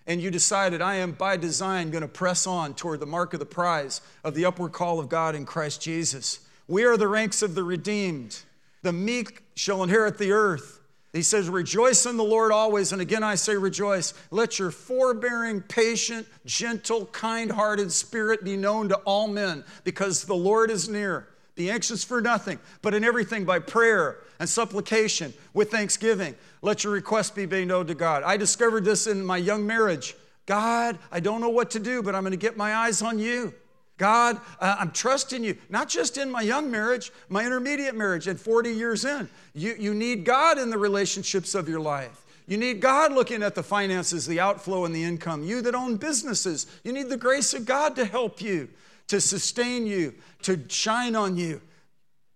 And 0.06 0.22
you 0.22 0.30
decided, 0.30 0.84
I 0.84 0.98
am 0.98 1.14
by 1.14 1.36
design 1.36 1.90
going 1.90 2.04
to 2.04 2.08
press 2.08 2.46
on 2.46 2.76
toward 2.76 3.00
the 3.00 3.08
mark 3.08 3.34
of 3.34 3.40
the 3.40 3.46
prize 3.48 4.02
of 4.24 4.36
the 4.36 4.46
upward 4.46 4.72
call 4.72 5.00
of 5.00 5.10
God 5.10 5.34
in 5.34 5.48
Christ 5.48 5.82
Jesus. 5.82 6.42
We 6.68 6.84
are 6.84 6.96
the 6.96 7.08
ranks 7.08 7.42
of 7.42 7.56
the 7.56 7.64
redeemed. 7.64 8.40
The 8.84 8.94
meek 8.94 9.42
shall 9.56 9.82
inherit 9.82 10.20
the 10.20 10.32
earth. 10.32 10.80
He 11.12 11.24
says, 11.24 11.50
Rejoice 11.50 12.06
in 12.06 12.18
the 12.18 12.24
Lord 12.24 12.52
always. 12.52 12.92
And 12.92 13.02
again, 13.02 13.24
I 13.24 13.34
say, 13.34 13.56
Rejoice. 13.56 14.14
Let 14.30 14.60
your 14.60 14.70
forbearing, 14.70 15.62
patient, 15.62 16.28
gentle, 16.46 17.08
kind 17.08 17.52
hearted 17.52 17.92
spirit 17.92 18.44
be 18.44 18.58
known 18.58 18.90
to 18.90 18.98
all 18.98 19.28
men, 19.28 19.64
because 19.84 20.26
the 20.26 20.36
Lord 20.36 20.70
is 20.70 20.88
near. 20.88 21.30
Be 21.58 21.72
anxious 21.72 22.04
for 22.04 22.22
nothing, 22.22 22.60
but 22.84 22.94
in 22.94 23.04
everything 23.04 23.44
by 23.44 23.58
prayer 23.58 24.20
and 24.40 24.48
supplication 24.48 25.34
with 25.56 25.72
thanksgiving. 25.72 26.36
Let 26.62 26.84
your 26.84 26.94
requests 26.94 27.32
be 27.32 27.48
made 27.48 27.68
known 27.68 27.88
to 27.88 27.96
God. 27.96 28.22
I 28.22 28.38
discovered 28.38 28.86
this 28.86 29.08
in 29.08 29.26
my 29.26 29.38
young 29.38 29.66
marriage. 29.66 30.16
God, 30.46 31.00
I 31.12 31.20
don't 31.20 31.42
know 31.42 31.50
what 31.50 31.72
to 31.72 31.80
do, 31.80 32.04
but 32.04 32.14
I'm 32.14 32.22
going 32.22 32.32
to 32.32 32.38
get 32.38 32.56
my 32.58 32.76
eyes 32.76 33.02
on 33.02 33.18
you. 33.18 33.56
God, 33.98 34.40
uh, 34.60 34.76
I'm 34.78 34.92
trusting 34.92 35.44
you, 35.44 35.58
not 35.70 35.90
just 35.90 36.20
in 36.20 36.30
my 36.30 36.42
young 36.42 36.70
marriage, 36.70 37.12
my 37.28 37.44
intermediate 37.44 37.96
marriage 37.96 38.28
and 38.28 38.40
40 38.40 38.70
years 38.70 39.04
in. 39.04 39.28
You, 39.56 39.76
you 39.80 39.96
need 39.96 40.24
God 40.24 40.60
in 40.60 40.70
the 40.70 40.78
relationships 40.78 41.56
of 41.56 41.68
your 41.68 41.80
life. 41.80 42.24
You 42.48 42.58
need 42.58 42.80
God 42.80 43.12
looking 43.12 43.42
at 43.42 43.56
the 43.56 43.64
finances, 43.64 44.28
the 44.28 44.40
outflow, 44.40 44.86
and 44.86 44.96
the 44.96 45.04
income. 45.04 45.44
You 45.44 45.62
that 45.64 45.74
own 45.74 45.98
businesses, 45.98 46.68
you 46.84 46.94
need 46.94 47.10
the 47.10 47.18
grace 47.18 47.56
of 47.56 47.66
God 47.66 47.96
to 47.96 48.06
help 48.06 48.42
you, 48.42 48.70
to 49.08 49.22
sustain 49.22 49.88
you, 49.88 50.14
to 50.44 50.60
shine 50.68 51.16
on 51.16 51.38
you. 51.38 51.62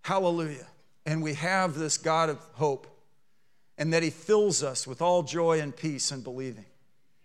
Hallelujah. 0.01 0.67
And 1.05 1.21
we 1.21 1.33
have 1.35 1.75
this 1.75 1.97
God 1.97 2.29
of 2.29 2.39
hope, 2.53 2.87
and 3.77 3.93
that 3.93 4.03
He 4.03 4.09
fills 4.09 4.63
us 4.63 4.85
with 4.85 5.01
all 5.01 5.23
joy 5.23 5.59
and 5.59 5.75
peace 5.75 6.11
and 6.11 6.23
believing. 6.23 6.65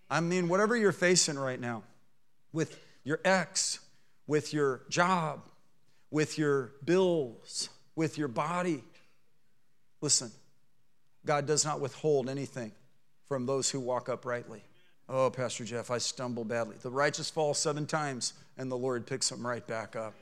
I 0.09 0.19
mean, 0.19 0.47
whatever 0.47 0.75
you're 0.75 0.91
facing 0.91 1.37
right 1.37 1.59
now, 1.59 1.83
with 2.53 2.79
your 3.03 3.19
ex, 3.23 3.79
with 4.25 4.53
your 4.53 4.81
job, 4.89 5.41
with 6.11 6.37
your 6.37 6.71
bills, 6.83 7.69
with 7.95 8.17
your 8.17 8.27
body. 8.27 8.83
Listen, 10.01 10.31
God 11.25 11.45
does 11.45 11.65
not 11.65 11.79
withhold 11.79 12.29
anything 12.29 12.71
from 13.27 13.45
those 13.45 13.69
who 13.69 13.79
walk 13.79 14.09
uprightly. 14.09 14.63
Oh, 15.09 15.29
Pastor 15.29 15.63
Jeff, 15.63 15.89
I 15.89 15.99
stumble 15.99 16.43
badly. 16.43 16.75
The 16.81 16.89
righteous 16.89 17.29
fall 17.29 17.53
seven 17.53 17.85
times, 17.85 18.33
and 18.57 18.69
the 18.69 18.77
Lord 18.77 19.07
picks 19.07 19.29
them 19.29 19.45
right 19.45 19.65
back 19.65 19.95
up. 19.95 20.13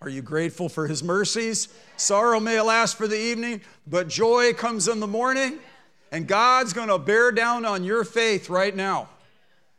Are 0.00 0.08
you 0.08 0.20
grateful 0.20 0.68
for 0.68 0.88
his 0.88 1.02
mercies? 1.02 1.68
Sorrow 1.96 2.40
may 2.40 2.60
last 2.60 2.96
for 2.96 3.06
the 3.06 3.18
evening, 3.18 3.60
but 3.86 4.08
joy 4.08 4.52
comes 4.52 4.88
in 4.88 4.98
the 4.98 5.06
morning, 5.06 5.58
and 6.10 6.26
God's 6.26 6.72
going 6.72 6.88
to 6.88 6.98
bear 6.98 7.30
down 7.30 7.64
on 7.64 7.84
your 7.84 8.04
faith 8.04 8.50
right 8.50 8.74
now. 8.74 9.08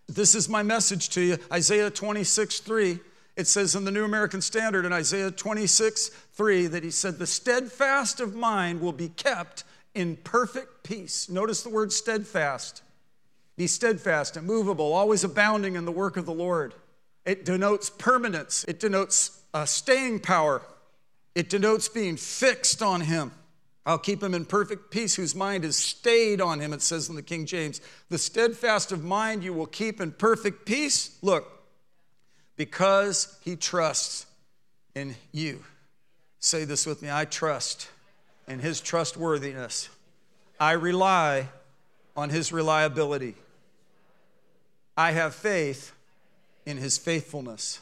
This 0.07 0.33
is 0.33 0.47
my 0.47 0.63
message 0.63 1.09
to 1.09 1.21
you 1.21 1.37
Isaiah 1.51 1.89
26 1.89 2.61
3. 2.61 2.99
It 3.35 3.45
says 3.45 3.75
in 3.75 3.85
the 3.85 3.91
New 3.91 4.03
American 4.03 4.41
Standard 4.41 4.83
in 4.83 4.91
Isaiah 4.91 5.29
26, 5.29 6.09
3, 6.09 6.67
that 6.67 6.83
he 6.83 6.89
said, 6.89 7.19
The 7.19 7.27
steadfast 7.27 8.19
of 8.19 8.33
mind 8.33 8.81
will 8.81 8.93
be 8.93 9.09
kept 9.09 9.63
in 9.93 10.15
perfect 10.15 10.83
peace. 10.83 11.29
Notice 11.29 11.61
the 11.61 11.69
word 11.69 11.91
steadfast. 11.91 12.81
Be 13.57 13.67
steadfast, 13.67 14.37
immovable, 14.37 14.93
always 14.93 15.23
abounding 15.23 15.75
in 15.75 15.85
the 15.85 15.91
work 15.91 16.15
of 16.15 16.25
the 16.25 16.33
Lord. 16.33 16.73
It 17.25 17.43
denotes 17.43 17.89
permanence, 17.89 18.63
it 18.67 18.79
denotes 18.79 19.41
uh, 19.53 19.65
staying 19.65 20.21
power, 20.21 20.61
it 21.35 21.49
denotes 21.49 21.89
being 21.89 22.15
fixed 22.15 22.81
on 22.81 23.01
Him. 23.01 23.31
I'll 23.87 23.97
keep 23.97 24.21
him 24.21 24.33
in 24.33 24.43
perfect 24.43 24.91
peace 24.91 25.15
whose 25.15 25.33
mind 25.33 25.63
is 25.63 25.77
stayed 25.77 26.41
on 26.41 26.59
him, 26.59 26.73
it 26.73 26.81
says 26.81 27.07
in 27.07 27.15
the 27.15 27.21
King 27.21 27.45
James. 27.45 27.79
The 28.09 28.17
steadfast 28.17 28.91
of 28.91 29.01
mind 29.01 29.45
you 29.45 29.53
will 29.53 29.65
keep 29.65 30.01
in 30.01 30.11
perfect 30.11 30.65
peace. 30.65 31.17
Look, 31.21 31.47
because 32.57 33.37
he 33.45 33.55
trusts 33.55 34.25
in 34.93 35.15
you. 35.31 35.63
Say 36.39 36.65
this 36.65 36.85
with 36.85 37.01
me 37.01 37.09
I 37.09 37.23
trust 37.23 37.87
in 38.45 38.59
his 38.59 38.81
trustworthiness. 38.81 39.87
I 40.59 40.73
rely 40.73 41.47
on 42.13 42.29
his 42.29 42.51
reliability. 42.51 43.35
I 44.97 45.11
have 45.11 45.35
faith 45.35 45.93
in 46.65 46.77
his 46.77 46.97
faithfulness. 46.97 47.79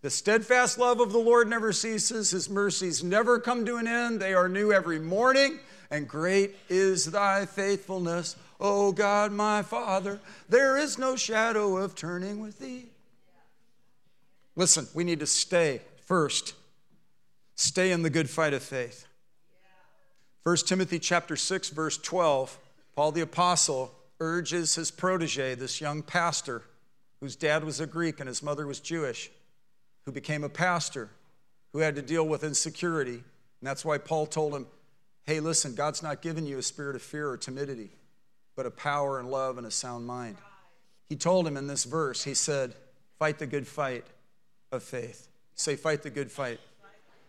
The 0.00 0.08
steadfast 0.08 0.78
love 0.78 0.98
of 0.98 1.12
the 1.12 1.18
Lord 1.18 1.48
never 1.48 1.72
ceases, 1.72 2.30
his 2.30 2.48
mercies 2.48 3.04
never 3.04 3.38
come 3.38 3.66
to 3.66 3.76
an 3.76 3.86
end. 3.86 4.20
They 4.20 4.32
are 4.32 4.48
new 4.48 4.72
every 4.72 4.98
morning, 4.98 5.58
and 5.90 6.08
great 6.08 6.56
is 6.70 7.06
thy 7.06 7.44
faithfulness. 7.44 8.36
O 8.58 8.92
God, 8.92 9.32
my 9.32 9.62
Father, 9.62 10.18
there 10.48 10.78
is 10.78 10.98
no 10.98 11.16
shadow 11.16 11.76
of 11.76 11.94
turning 11.94 12.40
with 12.40 12.58
thee. 12.58 12.86
Listen, 14.54 14.88
we 14.94 15.04
need 15.04 15.20
to 15.20 15.26
stay 15.26 15.82
first. 16.06 16.54
Stay 17.56 17.92
in 17.92 18.02
the 18.02 18.10
good 18.10 18.30
fight 18.30 18.54
of 18.54 18.62
faith. 18.62 19.06
1 20.44 20.56
Timothy 20.58 20.98
chapter 20.98 21.36
6 21.36 21.70
verse 21.70 21.98
12, 21.98 22.58
Paul 22.94 23.12
the 23.12 23.20
apostle 23.20 23.92
urges 24.20 24.74
his 24.74 24.90
protege, 24.90 25.54
this 25.54 25.80
young 25.80 26.02
pastor 26.02 26.62
whose 27.20 27.36
dad 27.36 27.64
was 27.64 27.80
a 27.80 27.86
Greek 27.86 28.20
and 28.20 28.28
his 28.28 28.42
mother 28.42 28.66
was 28.66 28.80
Jewish, 28.80 29.30
who 30.04 30.12
became 30.12 30.44
a 30.44 30.48
pastor, 30.48 31.10
who 31.72 31.80
had 31.80 31.96
to 31.96 32.02
deal 32.02 32.26
with 32.26 32.44
insecurity. 32.44 33.14
And 33.14 33.22
that's 33.62 33.84
why 33.84 33.98
Paul 33.98 34.26
told 34.26 34.54
him, 34.54 34.66
"Hey, 35.24 35.40
listen, 35.40 35.74
God's 35.74 36.02
not 36.02 36.22
giving 36.22 36.46
you 36.46 36.58
a 36.58 36.62
spirit 36.62 36.96
of 36.96 37.02
fear 37.02 37.28
or 37.28 37.36
timidity, 37.36 37.90
but 38.54 38.66
a 38.66 38.70
power 38.70 39.18
and 39.18 39.30
love 39.30 39.58
and 39.58 39.66
a 39.66 39.70
sound 39.70 40.06
mind." 40.06 40.36
He 41.08 41.16
told 41.16 41.46
him 41.46 41.56
in 41.56 41.66
this 41.66 41.84
verse, 41.84 42.24
he 42.24 42.34
said, 42.34 42.74
"Fight 43.18 43.38
the 43.38 43.46
good 43.46 43.66
fight 43.66 44.06
of 44.72 44.82
faith. 44.82 45.28
Say, 45.54 45.76
fight 45.76 46.02
the 46.02 46.10
good 46.10 46.30
fight. 46.30 46.60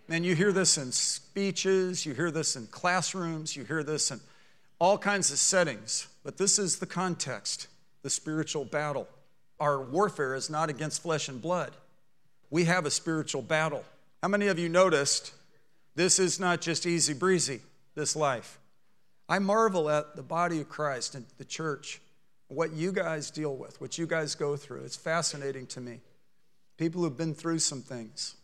Man, 0.07 0.23
you 0.23 0.35
hear 0.35 0.51
this 0.51 0.77
in 0.77 0.91
speeches, 0.91 2.05
you 2.05 2.13
hear 2.13 2.31
this 2.31 2.55
in 2.55 2.67
classrooms, 2.67 3.55
you 3.55 3.63
hear 3.63 3.83
this 3.83 4.11
in 4.11 4.19
all 4.79 4.97
kinds 4.97 5.31
of 5.31 5.37
settings, 5.37 6.07
but 6.23 6.37
this 6.37 6.59
is 6.59 6.77
the 6.77 6.85
context, 6.85 7.67
the 8.03 8.09
spiritual 8.09 8.65
battle. 8.65 9.07
Our 9.59 9.81
warfare 9.81 10.35
is 10.35 10.49
not 10.49 10.69
against 10.69 11.01
flesh 11.01 11.29
and 11.29 11.41
blood. 11.41 11.71
We 12.49 12.65
have 12.65 12.85
a 12.85 12.91
spiritual 12.91 13.41
battle. 13.41 13.83
How 14.21 14.29
many 14.29 14.47
of 14.47 14.59
you 14.59 14.69
noticed 14.69 15.33
this 15.95 16.19
is 16.19 16.39
not 16.39 16.61
just 16.61 16.85
easy 16.85 17.13
breezy, 17.13 17.61
this 17.95 18.15
life? 18.15 18.59
I 19.27 19.39
marvel 19.39 19.89
at 19.89 20.15
the 20.15 20.23
body 20.23 20.61
of 20.61 20.69
Christ 20.69 21.15
and 21.15 21.25
the 21.37 21.45
church, 21.45 21.99
what 22.47 22.71
you 22.73 22.91
guys 22.91 23.31
deal 23.31 23.55
with, 23.55 23.81
what 23.81 23.97
you 23.97 24.07
guys 24.07 24.35
go 24.35 24.55
through. 24.55 24.83
It's 24.83 24.95
fascinating 24.95 25.65
to 25.67 25.81
me 25.81 25.99
people 26.77 27.01
who've 27.01 27.17
been 27.17 27.33
through 27.33 27.59
some 27.59 27.81
things, 27.81 28.35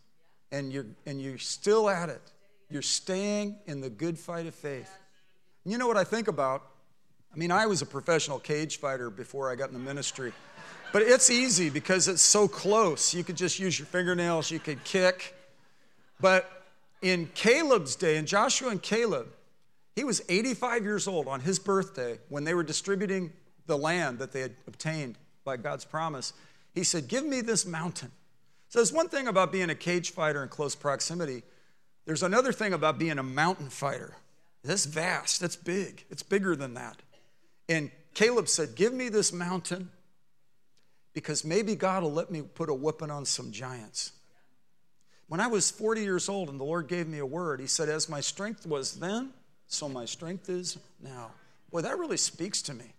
and 0.52 0.72
you're, 0.72 0.86
and 1.06 1.22
you're 1.22 1.38
still 1.38 1.88
at 1.88 2.08
it. 2.08 2.20
You're 2.68 2.82
staying 2.82 3.56
in 3.66 3.80
the 3.80 3.90
good 3.90 4.18
fight 4.18 4.46
of 4.46 4.54
faith. 4.54 4.90
And 5.64 5.72
you 5.72 5.78
know 5.78 5.86
what 5.86 5.96
I 5.96 6.04
think 6.04 6.28
about? 6.28 6.62
I 7.32 7.36
mean, 7.36 7.50
I 7.50 7.66
was 7.66 7.82
a 7.82 7.86
professional 7.86 8.38
cage 8.38 8.78
fighter 8.78 9.10
before 9.10 9.50
I 9.50 9.56
got 9.56 9.68
in 9.68 9.74
the 9.74 9.80
ministry, 9.80 10.32
but 10.92 11.02
it's 11.02 11.30
easy 11.30 11.70
because 11.70 12.06
it's 12.06 12.22
so 12.22 12.46
close. 12.46 13.12
You 13.12 13.24
could 13.24 13.36
just 13.36 13.58
use 13.58 13.78
your 13.78 13.86
fingernails, 13.86 14.50
you 14.50 14.60
could 14.60 14.84
kick. 14.84 15.34
But 16.20 16.64
in 17.02 17.28
Caleb's 17.34 17.96
day, 17.96 18.16
in 18.16 18.26
Joshua 18.26 18.70
and 18.70 18.80
Caleb, 18.80 19.26
he 19.96 20.04
was 20.04 20.22
85 20.28 20.84
years 20.84 21.08
old 21.08 21.28
on 21.28 21.40
his 21.40 21.58
birthday 21.58 22.18
when 22.28 22.44
they 22.44 22.54
were 22.54 22.62
distributing 22.62 23.32
the 23.66 23.76
land 23.78 24.18
that 24.18 24.32
they 24.32 24.40
had 24.40 24.54
obtained 24.66 25.16
by 25.44 25.56
God's 25.56 25.84
promise. 25.84 26.32
He 26.72 26.84
said, 26.84 27.08
Give 27.08 27.24
me 27.24 27.40
this 27.40 27.66
mountain. 27.66 28.10
So 28.68 28.78
there's 28.78 28.92
one 28.92 29.08
thing 29.08 29.28
about 29.28 29.52
being 29.52 29.70
a 29.70 29.74
cage 29.74 30.10
fighter 30.10 30.42
in 30.42 30.48
close 30.48 30.74
proximity. 30.74 31.42
There's 32.06 32.22
another 32.22 32.52
thing 32.52 32.72
about 32.72 32.98
being 32.98 33.18
a 33.18 33.22
mountain 33.22 33.70
fighter. 33.70 34.16
That's 34.64 34.86
vast, 34.86 35.40
that's 35.40 35.56
big, 35.56 36.04
it's 36.10 36.22
bigger 36.22 36.56
than 36.56 36.74
that. 36.74 36.96
And 37.68 37.90
Caleb 38.14 38.48
said, 38.48 38.74
Give 38.74 38.92
me 38.92 39.08
this 39.10 39.32
mountain 39.32 39.90
because 41.12 41.44
maybe 41.44 41.74
God 41.74 42.02
will 42.02 42.12
let 42.12 42.30
me 42.30 42.42
put 42.42 42.70
a 42.70 42.74
whipping 42.74 43.10
on 43.10 43.24
some 43.26 43.52
giants. 43.52 44.12
When 45.28 45.40
I 45.40 45.46
was 45.46 45.70
40 45.70 46.02
years 46.02 46.28
old 46.28 46.48
and 46.48 46.58
the 46.58 46.64
Lord 46.64 46.88
gave 46.88 47.06
me 47.06 47.18
a 47.18 47.26
word, 47.26 47.60
He 47.60 47.66
said, 47.66 47.88
As 47.88 48.08
my 48.08 48.20
strength 48.20 48.66
was 48.66 48.94
then, 48.94 49.30
so 49.66 49.88
my 49.88 50.06
strength 50.06 50.48
is 50.48 50.78
now. 51.02 51.30
Boy, 51.70 51.82
that 51.82 51.98
really 51.98 52.16
speaks 52.16 52.62
to 52.62 52.74
me. 52.74 52.94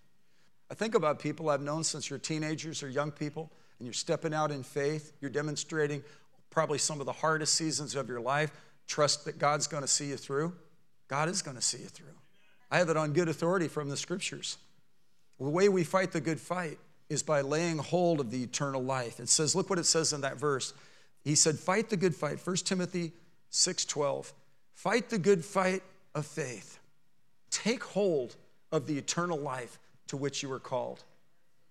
I 0.70 0.74
think 0.74 0.96
about 0.96 1.20
people 1.20 1.50
I've 1.50 1.62
known 1.62 1.84
since 1.84 2.10
you're 2.10 2.20
teenagers 2.20 2.84
or 2.84 2.90
young 2.90 3.12
people 3.12 3.52
and 3.80 3.86
you're 3.86 3.94
stepping 3.94 4.34
out 4.34 4.52
in 4.52 4.64
faith, 4.64 5.14
you're 5.22 5.32
demonstrating 5.32 6.04
probably 6.50 6.78
some 6.78 7.00
of 7.00 7.06
the 7.06 7.12
hardest 7.12 7.56
seasons 7.56 7.96
of 7.96 8.08
your 8.08 8.22
life. 8.22 8.52
Trust 8.88 9.26
that 9.26 9.38
God's 9.38 9.68
going 9.68 9.84
to 9.84 9.88
see 9.88 10.08
you 10.08 10.18
through. 10.18 10.54
God 11.08 11.30
is 11.30 11.42
going 11.42 11.56
to 11.56 11.62
see 11.62 11.80
you 11.80 11.86
through. 11.86 12.08
I 12.72 12.80
have 12.80 12.90
it 12.90 12.98
on 12.98 13.14
good 13.14 13.30
authority 13.30 13.68
from 13.68 13.90
the 13.90 13.98
scriptures. 13.98 14.58
The 15.40 15.50
way 15.50 15.70
we 15.70 15.84
fight 15.84 16.12
the 16.12 16.22
good 16.22 16.40
fight 16.40 16.80
is 17.10 17.22
by 17.22 17.42
laying 17.42 17.78
hold 17.78 18.20
of 18.20 18.32
the 18.32 18.44
eternal 18.44 18.84
life. 18.84 19.20
It 19.20 19.30
says, 19.30 19.56
look 19.56 19.70
what 19.70 19.80
it 19.80 19.86
says 19.86 20.14
in 20.14 20.22
that 20.22 20.38
verse. 20.38 20.74
He 21.24 21.36
said, 21.36 21.60
fight 21.60 21.90
the 21.90 21.98
good 21.98 22.16
fight. 22.16 22.40
1 22.46 22.56
Timothy 22.58 23.12
6:12. 23.52 24.32
Fight 24.74 25.10
the 25.10 25.18
good 25.18 25.46
fight 25.46 25.84
of 26.14 26.26
faith. 26.26 26.80
Take 27.50 27.84
hold 27.84 28.36
of 28.72 28.88
the 28.88 28.98
eternal 28.98 29.38
life 29.38 29.80
to 30.08 30.18
which 30.18 30.44
you 30.44 30.50
were 30.50 30.60
called. 30.60 31.04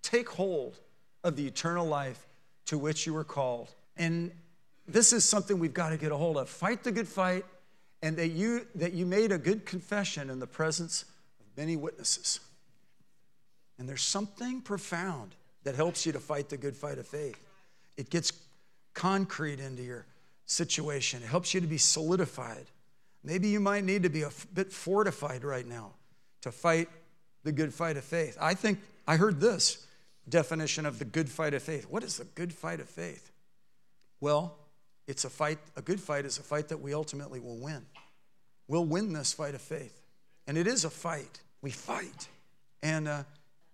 Take 0.02 0.28
hold 0.28 0.78
of 1.22 1.36
the 1.36 1.46
eternal 1.46 1.86
life 1.86 2.26
to 2.66 2.78
which 2.78 3.06
you 3.06 3.14
were 3.14 3.24
called. 3.24 3.68
And 3.96 4.32
this 4.86 5.12
is 5.12 5.24
something 5.24 5.58
we've 5.58 5.74
got 5.74 5.90
to 5.90 5.96
get 5.96 6.12
a 6.12 6.16
hold 6.16 6.36
of. 6.36 6.48
Fight 6.48 6.82
the 6.82 6.92
good 6.92 7.08
fight, 7.08 7.44
and 8.04 8.16
that 8.18 8.28
you, 8.28 8.66
that 8.76 8.92
you 8.92 9.06
made 9.06 9.32
a 9.32 9.38
good 9.38 9.64
confession 9.66 10.30
in 10.30 10.38
the 10.38 10.46
presence 10.46 11.04
of 11.40 11.46
many 11.56 11.76
witnesses. 11.76 12.38
And 13.78 13.88
there's 13.88 14.02
something 14.02 14.60
profound 14.60 15.34
that 15.64 15.74
helps 15.74 16.06
you 16.06 16.12
to 16.12 16.20
fight 16.20 16.50
the 16.50 16.56
good 16.56 16.76
fight 16.76 16.98
of 16.98 17.06
faith. 17.06 17.40
It 17.96 18.10
gets 18.10 18.32
concrete 18.92 19.58
into 19.58 19.82
your, 19.82 20.06
situation. 20.46 21.22
It 21.22 21.26
helps 21.26 21.54
you 21.54 21.60
to 21.60 21.66
be 21.66 21.78
solidified. 21.78 22.66
Maybe 23.22 23.48
you 23.48 23.60
might 23.60 23.84
need 23.84 24.02
to 24.02 24.10
be 24.10 24.22
a 24.22 24.30
bit 24.52 24.72
fortified 24.72 25.44
right 25.44 25.66
now 25.66 25.92
to 26.42 26.52
fight 26.52 26.88
the 27.42 27.52
good 27.52 27.72
fight 27.72 27.96
of 27.96 28.04
faith. 28.04 28.36
I 28.40 28.54
think 28.54 28.80
I 29.06 29.16
heard 29.16 29.40
this 29.40 29.86
definition 30.28 30.86
of 30.86 30.98
the 30.98 31.04
good 31.04 31.28
fight 31.28 31.54
of 31.54 31.62
faith. 31.62 31.86
What 31.88 32.02
is 32.02 32.18
the 32.18 32.24
good 32.24 32.52
fight 32.52 32.80
of 32.80 32.88
faith? 32.88 33.30
Well, 34.20 34.56
it's 35.06 35.24
a 35.24 35.30
fight, 35.30 35.58
a 35.76 35.82
good 35.82 36.00
fight 36.00 36.24
is 36.24 36.38
a 36.38 36.42
fight 36.42 36.68
that 36.68 36.80
we 36.80 36.94
ultimately 36.94 37.40
will 37.40 37.58
win. 37.58 37.84
We'll 38.68 38.86
win 38.86 39.12
this 39.12 39.32
fight 39.32 39.54
of 39.54 39.60
faith. 39.60 40.00
And 40.46 40.56
it 40.56 40.66
is 40.66 40.84
a 40.84 40.90
fight. 40.90 41.40
We 41.62 41.70
fight. 41.70 42.28
And 42.82 43.08
uh, 43.08 43.22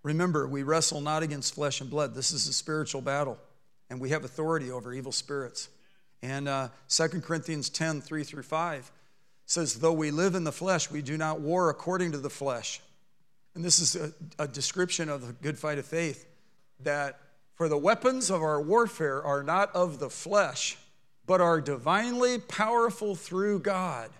remember, 0.02 0.46
we 0.46 0.62
wrestle 0.62 1.00
not 1.00 1.22
against 1.22 1.54
flesh 1.54 1.80
and 1.80 1.90
blood. 1.90 2.14
This 2.14 2.32
is 2.32 2.48
a 2.48 2.52
spiritual 2.52 3.00
battle, 3.00 3.38
and 3.88 4.00
we 4.00 4.10
have 4.10 4.24
authority 4.24 4.70
over 4.70 4.92
evil 4.92 5.12
spirits. 5.12 5.68
And 6.22 6.48
uh, 6.48 6.68
2 6.88 7.20
Corinthians 7.20 7.68
10 7.70 8.00
3 8.00 8.24
through 8.24 8.42
5 8.42 8.90
says, 9.46 9.74
Though 9.74 9.92
we 9.92 10.10
live 10.10 10.34
in 10.34 10.44
the 10.44 10.52
flesh, 10.52 10.90
we 10.90 11.02
do 11.02 11.16
not 11.16 11.40
war 11.40 11.70
according 11.70 12.12
to 12.12 12.18
the 12.18 12.30
flesh. 12.30 12.80
And 13.54 13.64
this 13.64 13.80
is 13.80 13.96
a, 13.96 14.12
a 14.38 14.46
description 14.46 15.08
of 15.08 15.26
the 15.26 15.32
good 15.32 15.58
fight 15.58 15.78
of 15.78 15.86
faith 15.86 16.26
that 16.80 17.18
for 17.54 17.68
the 17.68 17.76
weapons 17.76 18.30
of 18.30 18.42
our 18.42 18.60
warfare 18.60 19.22
are 19.22 19.42
not 19.42 19.74
of 19.74 19.98
the 19.98 20.08
flesh, 20.08 20.78
but 21.30 21.40
are 21.40 21.60
divinely 21.60 22.40
powerful 22.40 23.14
through 23.14 23.60
God 23.60 24.10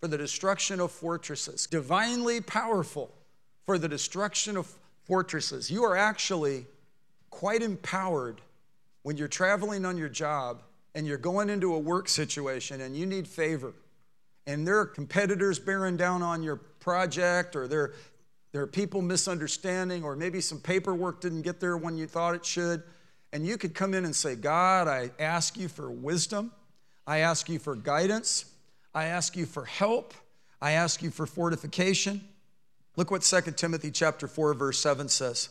for 0.00 0.08
the 0.08 0.18
destruction 0.18 0.80
of 0.80 0.90
fortresses. 0.90 1.68
Divinely 1.68 2.40
powerful 2.40 3.14
for 3.66 3.78
the 3.78 3.88
destruction 3.88 4.56
of 4.56 4.68
fortresses. 5.04 5.70
You 5.70 5.84
are 5.84 5.96
actually 5.96 6.66
quite 7.30 7.62
empowered 7.62 8.40
when 9.04 9.16
you're 9.16 9.28
traveling 9.28 9.84
on 9.84 9.96
your 9.96 10.08
job 10.08 10.60
and 10.96 11.06
you're 11.06 11.18
going 11.18 11.50
into 11.50 11.72
a 11.72 11.78
work 11.78 12.08
situation 12.08 12.80
and 12.80 12.96
you 12.96 13.06
need 13.06 13.28
favor. 13.28 13.72
And 14.48 14.66
there 14.66 14.80
are 14.80 14.86
competitors 14.86 15.60
bearing 15.60 15.96
down 15.96 16.20
on 16.20 16.42
your 16.42 16.56
project, 16.56 17.54
or 17.54 17.68
there, 17.68 17.92
there 18.50 18.62
are 18.62 18.66
people 18.66 19.02
misunderstanding, 19.02 20.02
or 20.02 20.16
maybe 20.16 20.40
some 20.40 20.58
paperwork 20.58 21.20
didn't 21.20 21.42
get 21.42 21.60
there 21.60 21.76
when 21.76 21.96
you 21.96 22.08
thought 22.08 22.34
it 22.34 22.44
should. 22.44 22.82
And 23.36 23.46
you 23.46 23.58
could 23.58 23.74
come 23.74 23.92
in 23.92 24.06
and 24.06 24.16
say, 24.16 24.34
God, 24.34 24.88
I 24.88 25.10
ask 25.18 25.58
you 25.58 25.68
for 25.68 25.90
wisdom. 25.90 26.52
I 27.06 27.18
ask 27.18 27.50
you 27.50 27.58
for 27.58 27.74
guidance. 27.74 28.46
I 28.94 29.08
ask 29.08 29.36
you 29.36 29.44
for 29.44 29.66
help. 29.66 30.14
I 30.62 30.70
ask 30.70 31.02
you 31.02 31.10
for 31.10 31.26
fortification. 31.26 32.26
Look 32.96 33.10
what 33.10 33.20
2 33.20 33.42
Timothy 33.54 33.90
chapter 33.90 34.26
4 34.26 34.54
verse 34.54 34.80
7 34.80 35.10
says. 35.10 35.50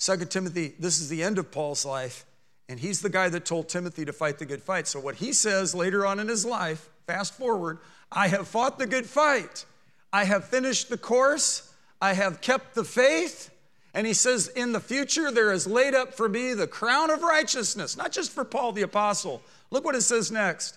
2 0.00 0.18
Timothy, 0.26 0.74
this 0.78 1.00
is 1.00 1.08
the 1.08 1.22
end 1.22 1.38
of 1.38 1.50
Paul's 1.50 1.86
life, 1.86 2.26
and 2.68 2.78
he's 2.78 3.00
the 3.00 3.08
guy 3.08 3.30
that 3.30 3.46
told 3.46 3.70
Timothy 3.70 4.04
to 4.04 4.12
fight 4.12 4.38
the 4.38 4.44
good 4.44 4.62
fight. 4.62 4.86
So 4.86 5.00
what 5.00 5.14
he 5.14 5.32
says 5.32 5.74
later 5.74 6.04
on 6.04 6.20
in 6.20 6.28
his 6.28 6.44
life, 6.44 6.90
fast 7.06 7.32
forward, 7.32 7.78
I 8.12 8.28
have 8.28 8.46
fought 8.46 8.78
the 8.78 8.86
good 8.86 9.06
fight. 9.06 9.64
I 10.12 10.24
have 10.24 10.44
finished 10.44 10.90
the 10.90 10.98
course. 10.98 11.72
I 12.02 12.12
have 12.12 12.42
kept 12.42 12.74
the 12.74 12.84
faith. 12.84 13.48
And 13.94 14.06
he 14.06 14.12
says, 14.12 14.48
In 14.48 14.72
the 14.72 14.80
future, 14.80 15.30
there 15.30 15.52
is 15.52 15.66
laid 15.66 15.94
up 15.94 16.14
for 16.14 16.28
me 16.28 16.52
the 16.52 16.66
crown 16.66 17.10
of 17.10 17.22
righteousness, 17.22 17.96
not 17.96 18.12
just 18.12 18.32
for 18.32 18.44
Paul 18.44 18.72
the 18.72 18.82
apostle. 18.82 19.40
Look 19.70 19.84
what 19.84 19.94
it 19.94 20.02
says 20.02 20.30
next. 20.30 20.76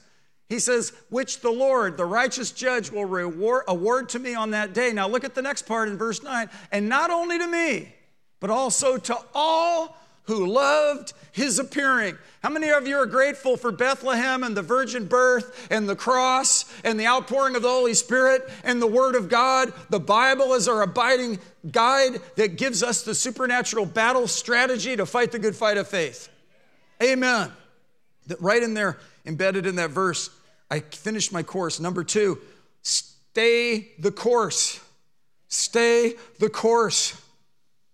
He 0.50 0.60
says, 0.60 0.94
which 1.10 1.42
the 1.42 1.52
Lord, 1.52 1.98
the 1.98 2.06
righteous 2.06 2.52
judge, 2.52 2.90
will 2.90 3.06
reward, 3.06 3.66
award 3.68 4.10
to 4.10 4.20
me 4.20 4.34
on 4.34 4.52
that 4.52 4.74
day. 4.74 4.94
Now 4.94 5.08
look 5.08 5.26
at 5.26 5.36
the 5.36 5.42
next 5.42 5.64
part 5.64 5.90
in 5.90 5.98
verse 5.98 6.24
9. 6.24 6.50
And 6.72 6.88
not 6.88 7.10
only 7.10 7.38
to 7.38 7.48
me, 7.48 7.94
but 8.40 8.50
also 8.50 8.98
to 8.98 9.18
all 9.36 9.98
who 10.28 10.46
loved 10.46 11.14
his 11.32 11.58
appearing. 11.58 12.18
How 12.44 12.50
many 12.50 12.70
of 12.70 12.88
you 12.88 12.98
are 12.98 13.06
grateful 13.06 13.58
for 13.58 13.72
Bethlehem 13.72 14.44
and 14.44 14.56
the 14.56 14.62
virgin 14.62 15.06
birth 15.06 15.68
and 15.72 15.88
the 15.88 15.96
cross 15.96 16.66
and 16.84 17.00
the 17.00 17.08
outpouring 17.08 17.56
of 17.56 17.62
the 17.62 17.70
Holy 17.70 17.94
Spirit 17.94 18.48
and 18.64 18.82
the 18.82 18.88
Word 18.88 19.16
of 19.16 19.30
God? 19.30 19.74
The 19.90 20.00
Bible 20.00 20.54
is 20.54 20.68
our 20.68 20.82
abiding 20.82 21.40
guide 21.72 22.22
that 22.36 22.58
gives 22.58 22.84
us 22.84 23.04
the 23.04 23.16
supernatural 23.16 23.86
battle 23.86 24.28
strategy 24.28 24.96
to 24.96 25.06
fight 25.06 25.32
the 25.32 25.40
good 25.40 25.56
fight 25.56 25.78
of 25.78 25.88
faith. 25.88 26.30
Amen. 27.02 27.52
Right 28.40 28.62
in 28.62 28.74
there, 28.74 28.98
embedded 29.26 29.66
in 29.66 29.78
that 29.78 29.92
verse, 29.92 30.30
I 30.70 30.82
finished 30.82 31.32
my 31.32 31.44
course. 31.44 31.80
Number 31.80 32.04
two, 32.04 32.40
stay 32.82 33.92
the 34.00 34.12
course. 34.12 34.82
Stay 35.48 36.16
the 36.40 36.50
course. 36.50 37.22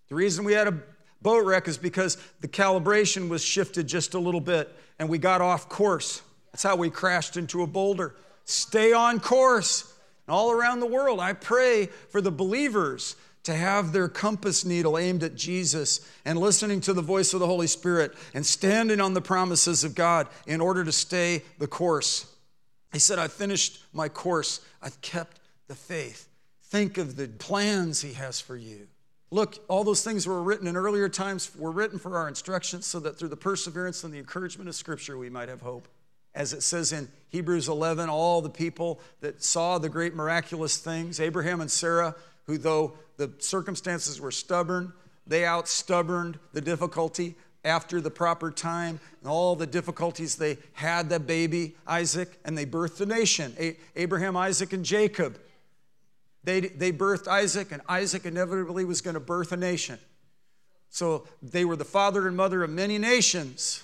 The 0.09 0.15
reason 0.15 0.43
we 0.43 0.53
had 0.53 0.67
a 0.67 0.79
boat 1.23 1.45
wreck 1.45 1.67
is 1.67 1.77
because 1.77 2.17
the 2.41 2.47
calibration 2.47 3.29
was 3.29 3.43
shifted 3.43 3.87
just 3.87 4.13
a 4.13 4.19
little 4.19 4.41
bit 4.41 4.73
and 4.99 5.09
we 5.09 5.17
got 5.17 5.41
off 5.41 5.69
course. 5.69 6.21
That's 6.51 6.63
how 6.63 6.75
we 6.75 6.89
crashed 6.89 7.37
into 7.37 7.63
a 7.63 7.67
boulder. 7.67 8.15
Stay 8.45 8.93
on 8.93 9.19
course. 9.19 9.91
And 10.27 10.33
all 10.33 10.51
around 10.51 10.79
the 10.79 10.85
world, 10.85 11.19
I 11.19 11.33
pray 11.33 11.87
for 12.09 12.21
the 12.21 12.31
believers 12.31 13.15
to 13.43 13.53
have 13.53 13.91
their 13.91 14.07
compass 14.07 14.63
needle 14.63 14.97
aimed 14.97 15.23
at 15.23 15.35
Jesus 15.35 16.07
and 16.23 16.39
listening 16.39 16.79
to 16.81 16.93
the 16.93 17.01
voice 17.01 17.33
of 17.33 17.39
the 17.39 17.47
Holy 17.47 17.67
Spirit 17.67 18.13
and 18.33 18.45
standing 18.45 19.01
on 19.01 19.13
the 19.13 19.21
promises 19.21 19.83
of 19.83 19.95
God 19.95 20.27
in 20.47 20.61
order 20.61 20.83
to 20.83 20.91
stay 20.91 21.41
the 21.59 21.67
course. 21.67 22.33
He 22.93 22.99
said, 22.99 23.19
I've 23.19 23.33
finished 23.33 23.83
my 23.91 24.07
course, 24.07 24.61
I've 24.81 24.99
kept 25.01 25.39
the 25.67 25.75
faith. 25.75 26.29
Think 26.63 26.97
of 26.97 27.15
the 27.15 27.27
plans 27.27 28.01
He 28.01 28.13
has 28.13 28.39
for 28.39 28.55
you. 28.55 28.87
Look, 29.33 29.57
all 29.67 29.83
those 29.83 30.03
things 30.03 30.27
were 30.27 30.43
written 30.43 30.67
in 30.67 30.77
earlier 30.77 31.09
times, 31.09 31.49
were 31.57 31.71
written 31.71 31.97
for 31.97 32.15
our 32.17 32.27
instruction, 32.27 32.83
so 32.83 32.99
that 32.99 33.17
through 33.17 33.29
the 33.29 33.35
perseverance 33.35 34.03
and 34.03 34.13
the 34.13 34.19
encouragement 34.19 34.69
of 34.69 34.75
Scripture 34.75 35.17
we 35.17 35.31
might 35.31 35.49
have 35.49 35.61
hope. 35.61 35.87
As 36.35 36.53
it 36.53 36.61
says 36.61 36.93
in 36.93 37.07
Hebrews 37.29 37.67
11, 37.67 38.09
all 38.09 38.43
the 38.43 38.49
people 38.51 38.99
that 39.21 39.43
saw 39.43 39.79
the 39.79 39.89
great 39.89 40.13
miraculous 40.13 40.77
things, 40.77 41.19
Abraham 41.19 41.61
and 41.61 41.71
Sarah, 41.71 42.13
who 42.45 42.59
though 42.59 42.93
the 43.17 43.31
circumstances 43.39 44.21
were 44.21 44.29
stubborn, 44.29 44.93
they 45.25 45.45
outstubborned 45.45 46.37
the 46.51 46.61
difficulty 46.61 47.33
after 47.65 48.01
the 48.01 48.11
proper 48.11 48.51
time 48.51 48.99
and 49.21 49.31
all 49.31 49.55
the 49.55 49.65
difficulties 49.65 50.35
they 50.35 50.59
had 50.73 51.09
the 51.09 51.19
baby 51.19 51.75
isaac 51.87 52.37
and 52.45 52.57
they 52.57 52.65
birthed 52.65 52.99
a 52.99 53.05
nation 53.05 53.55
abraham 53.95 54.35
isaac 54.35 54.73
and 54.73 54.83
jacob 54.83 55.39
they, 56.43 56.61
they 56.61 56.91
birthed 56.91 57.27
isaac 57.27 57.71
and 57.71 57.81
isaac 57.87 58.25
inevitably 58.25 58.85
was 58.85 59.01
going 59.01 59.13
to 59.13 59.19
birth 59.19 59.51
a 59.51 59.57
nation. 59.57 59.97
So 60.89 61.27
they 61.41 61.65
were 61.65 61.75
the 61.75 61.85
father 61.85 62.27
and 62.27 62.37
mother 62.37 62.63
of 62.63 62.69
many 62.69 62.97
nations. 62.97 63.81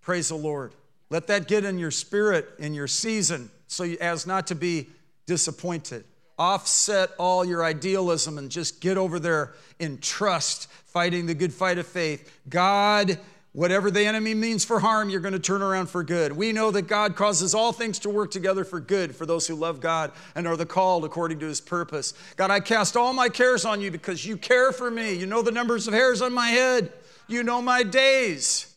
Praise 0.00 0.28
the 0.28 0.34
lord. 0.34 0.74
Let 1.10 1.28
that 1.28 1.48
get 1.48 1.64
in 1.64 1.78
your 1.78 1.90
spirit 1.90 2.48
in 2.58 2.74
your 2.74 2.88
season 2.88 3.50
so 3.68 3.84
as 3.84 4.26
not 4.26 4.46
to 4.48 4.54
be 4.54 4.88
disappointed. 5.26 6.04
Offset 6.38 7.10
all 7.18 7.44
your 7.44 7.64
idealism 7.64 8.38
and 8.38 8.50
just 8.50 8.80
get 8.80 8.98
over 8.98 9.20
there 9.20 9.54
in 9.78 9.98
trust, 9.98 10.68
fighting 10.86 11.26
the 11.26 11.34
good 11.34 11.52
fight 11.52 11.78
of 11.78 11.86
faith. 11.86 12.40
God, 12.48 13.18
whatever 13.54 13.88
the 13.88 14.04
enemy 14.04 14.34
means 14.34 14.64
for 14.64 14.80
harm, 14.80 15.08
you're 15.08 15.20
going 15.20 15.32
to 15.32 15.38
turn 15.38 15.62
around 15.62 15.86
for 15.86 16.02
good. 16.02 16.32
We 16.32 16.52
know 16.52 16.72
that 16.72 16.88
God 16.88 17.14
causes 17.14 17.54
all 17.54 17.72
things 17.72 18.00
to 18.00 18.10
work 18.10 18.32
together 18.32 18.64
for 18.64 18.80
good 18.80 19.14
for 19.14 19.26
those 19.26 19.46
who 19.46 19.54
love 19.54 19.80
God 19.80 20.10
and 20.34 20.46
are 20.46 20.56
the 20.56 20.66
called 20.66 21.04
according 21.04 21.38
to 21.38 21.46
his 21.46 21.60
purpose. 21.60 22.14
God, 22.36 22.50
I 22.50 22.58
cast 22.58 22.96
all 22.96 23.12
my 23.12 23.28
cares 23.28 23.64
on 23.64 23.80
you 23.80 23.92
because 23.92 24.26
you 24.26 24.36
care 24.36 24.72
for 24.72 24.90
me. 24.90 25.14
You 25.14 25.26
know 25.26 25.40
the 25.40 25.52
numbers 25.52 25.86
of 25.86 25.94
hairs 25.94 26.20
on 26.20 26.34
my 26.34 26.48
head, 26.48 26.92
you 27.28 27.44
know 27.44 27.62
my 27.62 27.84
days. 27.84 28.74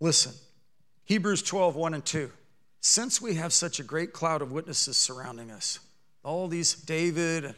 Listen, 0.00 0.32
Hebrews 1.04 1.42
12, 1.42 1.76
1 1.76 1.94
and 1.94 2.04
2. 2.04 2.30
Since 2.80 3.22
we 3.22 3.36
have 3.36 3.52
such 3.52 3.78
a 3.78 3.84
great 3.84 4.12
cloud 4.12 4.42
of 4.42 4.50
witnesses 4.50 4.96
surrounding 4.96 5.52
us, 5.52 5.78
all 6.24 6.48
these 6.48 6.74
David 6.74 7.44
and 7.44 7.54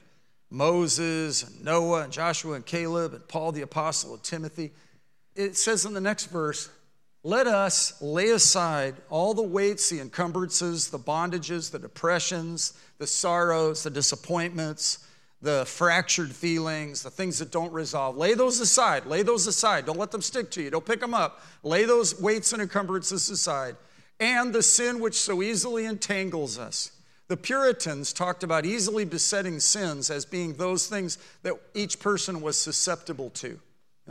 Moses 0.51 1.43
and 1.43 1.65
Noah 1.65 2.03
and 2.05 2.13
Joshua 2.13 2.55
and 2.55 2.67
Caleb 2.67 3.15
and 3.15 3.27
Paul 3.27 3.53
the 3.53 3.63
apostle 3.63 4.15
and 4.15 4.23
Timothy. 4.23 4.71
It 5.39 5.57
says 5.57 5.87
in 5.87 5.95
the 5.95 6.01
next 6.01 6.27
verse, 6.27 6.69
let 7.23 7.47
us 7.47 8.03
lay 8.03 8.31
aside 8.31 8.97
all 9.09 9.33
the 9.33 9.43
weights, 9.43 9.89
the 9.89 10.01
encumbrances, 10.01 10.91
the 10.91 10.99
bondages, 10.99 11.71
the 11.71 11.79
depressions, 11.79 12.75
the 12.99 13.07
sorrows, 13.07 13.83
the 13.85 13.91
disappointments, 13.91 15.07
the 15.41 15.65
fractured 15.65 16.33
feelings, 16.33 17.03
the 17.03 17.11
things 17.11 17.39
that 17.39 17.51
don't 17.51 17.73
resolve. 17.73 18.17
Lay 18.17 18.35
those 18.35 18.61
aside. 18.61 19.07
Lay 19.07 19.23
those 19.23 19.47
aside. 19.47 19.87
Don't 19.87 19.99
let 19.99 20.11
them 20.11 20.23
stick 20.23 20.51
to 20.51 20.63
you. 20.63 20.71
Don't 20.71 20.85
pick 20.85 21.01
them 21.01 21.15
up. 21.15 21.41
Lay 21.63 21.85
those 21.85 22.21
weights 22.21 22.53
and 22.53 22.61
encumbrances 22.61 23.31
aside. 23.31 23.77
And 24.21 24.53
the 24.53 24.63
sin 24.63 24.99
which 24.99 25.15
so 25.15 25.41
easily 25.41 25.87
entangles 25.87 26.59
us 26.59 26.91
the 27.29 27.37
Puritans 27.37 28.15
talked 28.15 28.43
about 28.43 28.65
easily 28.65 29.05
besetting 29.05 29.61
sins 29.61 30.11
as 30.11 30.25
being 30.25 30.55
those 30.55 30.87
things 30.87 31.19
that 31.43 31.53
each 31.75 32.01
person 32.01 32.41
was 32.41 32.59
susceptible 32.59 33.29
to. 33.31 33.61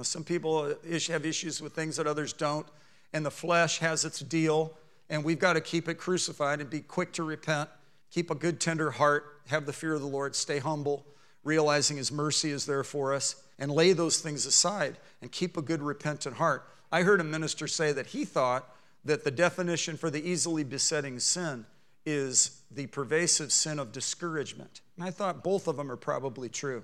Some 0.05 0.23
people 0.23 0.65
have 0.65 1.25
issues 1.25 1.61
with 1.61 1.73
things 1.73 1.97
that 1.97 2.07
others 2.07 2.33
don't, 2.33 2.67
and 3.13 3.25
the 3.25 3.31
flesh 3.31 3.79
has 3.79 4.05
its 4.05 4.19
deal, 4.19 4.77
and 5.09 5.23
we've 5.23 5.39
got 5.39 5.53
to 5.53 5.61
keep 5.61 5.87
it 5.87 5.95
crucified 5.95 6.61
and 6.61 6.69
be 6.69 6.81
quick 6.81 7.13
to 7.13 7.23
repent, 7.23 7.69
keep 8.11 8.29
a 8.29 8.35
good, 8.35 8.59
tender 8.59 8.91
heart, 8.91 9.41
have 9.47 9.65
the 9.65 9.73
fear 9.73 9.93
of 9.93 10.01
the 10.01 10.07
Lord, 10.07 10.35
stay 10.35 10.59
humble, 10.59 11.05
realizing 11.43 11.97
His 11.97 12.11
mercy 12.11 12.51
is 12.51 12.65
there 12.65 12.83
for 12.83 13.13
us, 13.13 13.35
and 13.57 13.71
lay 13.71 13.93
those 13.93 14.19
things 14.19 14.45
aside 14.45 14.97
and 15.21 15.31
keep 15.31 15.57
a 15.57 15.61
good, 15.61 15.81
repentant 15.81 16.35
heart. 16.35 16.67
I 16.91 17.01
heard 17.01 17.19
a 17.19 17.23
minister 17.23 17.67
say 17.67 17.91
that 17.93 18.07
he 18.07 18.25
thought 18.25 18.69
that 19.05 19.23
the 19.23 19.31
definition 19.31 19.97
for 19.97 20.09
the 20.09 20.25
easily 20.27 20.63
besetting 20.63 21.19
sin 21.19 21.65
is 22.05 22.61
the 22.71 22.87
pervasive 22.87 23.51
sin 23.51 23.79
of 23.79 23.91
discouragement. 23.91 24.81
And 24.95 25.05
I 25.05 25.11
thought 25.11 25.43
both 25.43 25.67
of 25.67 25.77
them 25.77 25.91
are 25.91 25.97
probably 25.97 26.49
true. 26.49 26.83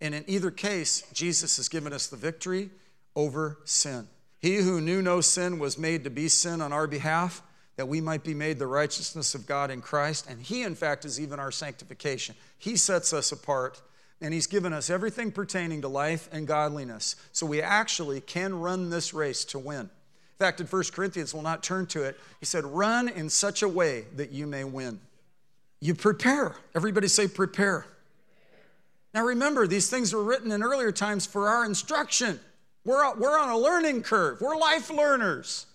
And 0.00 0.14
in 0.14 0.24
either 0.26 0.50
case, 0.50 1.04
Jesus 1.12 1.56
has 1.56 1.68
given 1.68 1.92
us 1.92 2.06
the 2.06 2.16
victory 2.16 2.70
over 3.16 3.58
sin. 3.64 4.08
He 4.40 4.56
who 4.56 4.80
knew 4.80 5.00
no 5.00 5.20
sin 5.20 5.58
was 5.58 5.78
made 5.78 6.04
to 6.04 6.10
be 6.10 6.28
sin 6.28 6.60
on 6.60 6.72
our 6.72 6.86
behalf, 6.86 7.42
that 7.76 7.88
we 7.88 8.00
might 8.00 8.22
be 8.22 8.34
made 8.34 8.58
the 8.58 8.66
righteousness 8.66 9.34
of 9.34 9.46
God 9.46 9.70
in 9.70 9.80
Christ. 9.80 10.26
And 10.28 10.40
He, 10.40 10.62
in 10.62 10.74
fact, 10.74 11.04
is 11.04 11.18
even 11.20 11.40
our 11.40 11.50
sanctification. 11.50 12.34
He 12.58 12.76
sets 12.76 13.12
us 13.12 13.32
apart, 13.32 13.80
and 14.20 14.34
He's 14.34 14.46
given 14.46 14.72
us 14.72 14.90
everything 14.90 15.32
pertaining 15.32 15.80
to 15.82 15.88
life 15.88 16.28
and 16.30 16.46
godliness. 16.46 17.16
So 17.32 17.46
we 17.46 17.62
actually 17.62 18.20
can 18.20 18.54
run 18.54 18.90
this 18.90 19.14
race 19.14 19.44
to 19.46 19.58
win. 19.58 19.80
In 19.80 20.38
fact, 20.38 20.60
in 20.60 20.66
1 20.66 20.82
Corinthians, 20.92 21.32
we'll 21.32 21.42
not 21.42 21.62
turn 21.62 21.86
to 21.86 22.02
it. 22.02 22.18
He 22.40 22.46
said, 22.46 22.64
Run 22.64 23.08
in 23.08 23.30
such 23.30 23.62
a 23.62 23.68
way 23.68 24.04
that 24.16 24.30
you 24.30 24.46
may 24.46 24.64
win. 24.64 25.00
You 25.84 25.94
prepare. 25.94 26.56
Everybody 26.74 27.08
say, 27.08 27.28
prepare. 27.28 27.84
Now 29.14 29.24
remember, 29.24 29.66
these 29.68 29.88
things 29.88 30.12
were 30.12 30.24
written 30.24 30.50
in 30.50 30.62
earlier 30.62 30.90
times 30.90 31.24
for 31.24 31.48
our 31.48 31.64
instruction. 31.64 32.40
We're, 32.84 33.14
we're 33.14 33.38
on 33.38 33.48
a 33.48 33.56
learning 33.56 34.02
curve, 34.02 34.40
we're 34.40 34.56
life 34.56 34.90
learners. 34.90 35.66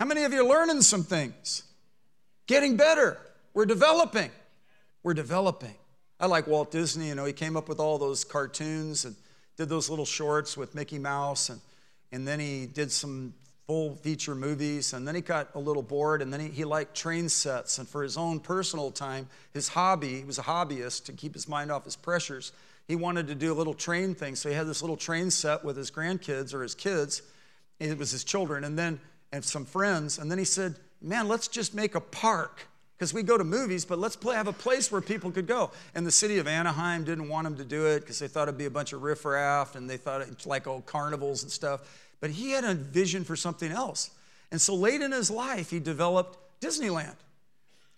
How 0.00 0.06
many 0.06 0.24
of 0.24 0.32
you 0.32 0.40
are 0.40 0.48
learning 0.48 0.82
some 0.82 1.04
things? 1.04 1.64
Getting 2.46 2.76
better. 2.76 3.18
We're 3.52 3.66
developing. 3.66 4.30
We're 5.02 5.14
developing. 5.14 5.74
I 6.18 6.26
like 6.26 6.46
Walt 6.46 6.70
Disney, 6.70 7.08
you 7.08 7.14
know, 7.14 7.26
he 7.26 7.32
came 7.32 7.56
up 7.56 7.68
with 7.68 7.78
all 7.78 7.98
those 7.98 8.24
cartoons 8.24 9.04
and 9.04 9.14
did 9.56 9.68
those 9.68 9.90
little 9.90 10.04
shorts 10.04 10.56
with 10.56 10.74
Mickey 10.74 10.98
Mouse, 10.98 11.50
and, 11.50 11.60
and 12.10 12.26
then 12.26 12.40
he 12.40 12.66
did 12.66 12.90
some 12.90 13.34
full 13.66 13.96
feature 13.96 14.34
movies, 14.34 14.94
and 14.94 15.06
then 15.06 15.14
he 15.14 15.20
got 15.20 15.50
a 15.54 15.58
little 15.58 15.82
bored, 15.82 16.22
and 16.22 16.32
then 16.32 16.40
he, 16.40 16.48
he 16.48 16.64
liked 16.64 16.96
train 16.96 17.28
sets. 17.28 17.78
And 17.78 17.86
for 17.88 18.02
his 18.02 18.16
own 18.16 18.40
personal 18.40 18.90
time, 18.90 19.28
his 19.52 19.68
hobby, 19.68 20.18
he 20.20 20.24
was 20.24 20.38
a 20.38 20.42
hobbyist 20.42 21.04
to 21.04 21.12
keep 21.12 21.34
his 21.34 21.46
mind 21.46 21.70
off 21.70 21.84
his 21.84 21.94
pressures. 21.94 22.52
He 22.88 22.96
wanted 22.96 23.28
to 23.28 23.34
do 23.34 23.52
a 23.52 23.54
little 23.54 23.74
train 23.74 24.14
thing, 24.14 24.34
so 24.34 24.48
he 24.48 24.54
had 24.54 24.66
this 24.66 24.82
little 24.82 24.96
train 24.96 25.30
set 25.30 25.64
with 25.64 25.76
his 25.76 25.90
grandkids 25.90 26.52
or 26.52 26.62
his 26.62 26.74
kids. 26.74 27.22
It 27.78 27.96
was 27.96 28.10
his 28.10 28.24
children, 28.24 28.64
and 28.64 28.78
then 28.78 28.98
and 29.30 29.44
some 29.44 29.66
friends. 29.66 30.18
And 30.18 30.30
then 30.30 30.38
he 30.38 30.44
said, 30.44 30.76
"Man, 31.00 31.28
let's 31.28 31.48
just 31.48 31.74
make 31.74 31.94
a 31.94 32.00
park." 32.00 32.66
because 32.98 33.14
we 33.14 33.22
go 33.22 33.38
to 33.38 33.44
movies, 33.44 33.84
but 33.84 34.00
let's 34.00 34.16
play, 34.16 34.34
have 34.34 34.48
a 34.48 34.52
place 34.52 34.90
where 34.90 35.00
people 35.00 35.30
could 35.30 35.46
go. 35.46 35.70
And 35.94 36.04
the 36.04 36.10
city 36.10 36.38
of 36.38 36.48
Anaheim 36.48 37.04
didn't 37.04 37.28
want 37.28 37.46
him 37.46 37.56
to 37.58 37.64
do 37.64 37.86
it 37.86 38.00
because 38.00 38.18
they 38.18 38.26
thought 38.26 38.48
it'd 38.48 38.58
be 38.58 38.64
a 38.64 38.70
bunch 38.70 38.92
of 38.92 39.02
riffraff 39.02 39.76
and 39.76 39.88
they 39.88 39.96
thought 39.96 40.20
it's 40.22 40.46
like 40.46 40.66
old 40.66 40.84
carnivals 40.84 41.44
and 41.44 41.52
stuff. 41.52 42.08
But 42.20 42.30
he 42.30 42.50
had 42.50 42.64
a 42.64 42.74
vision 42.74 43.22
for 43.22 43.36
something 43.36 43.70
else. 43.70 44.10
And 44.50 44.60
so 44.60 44.74
late 44.74 45.00
in 45.00 45.12
his 45.12 45.30
life, 45.30 45.70
he 45.70 45.78
developed 45.78 46.60
Disneyland. 46.60 47.14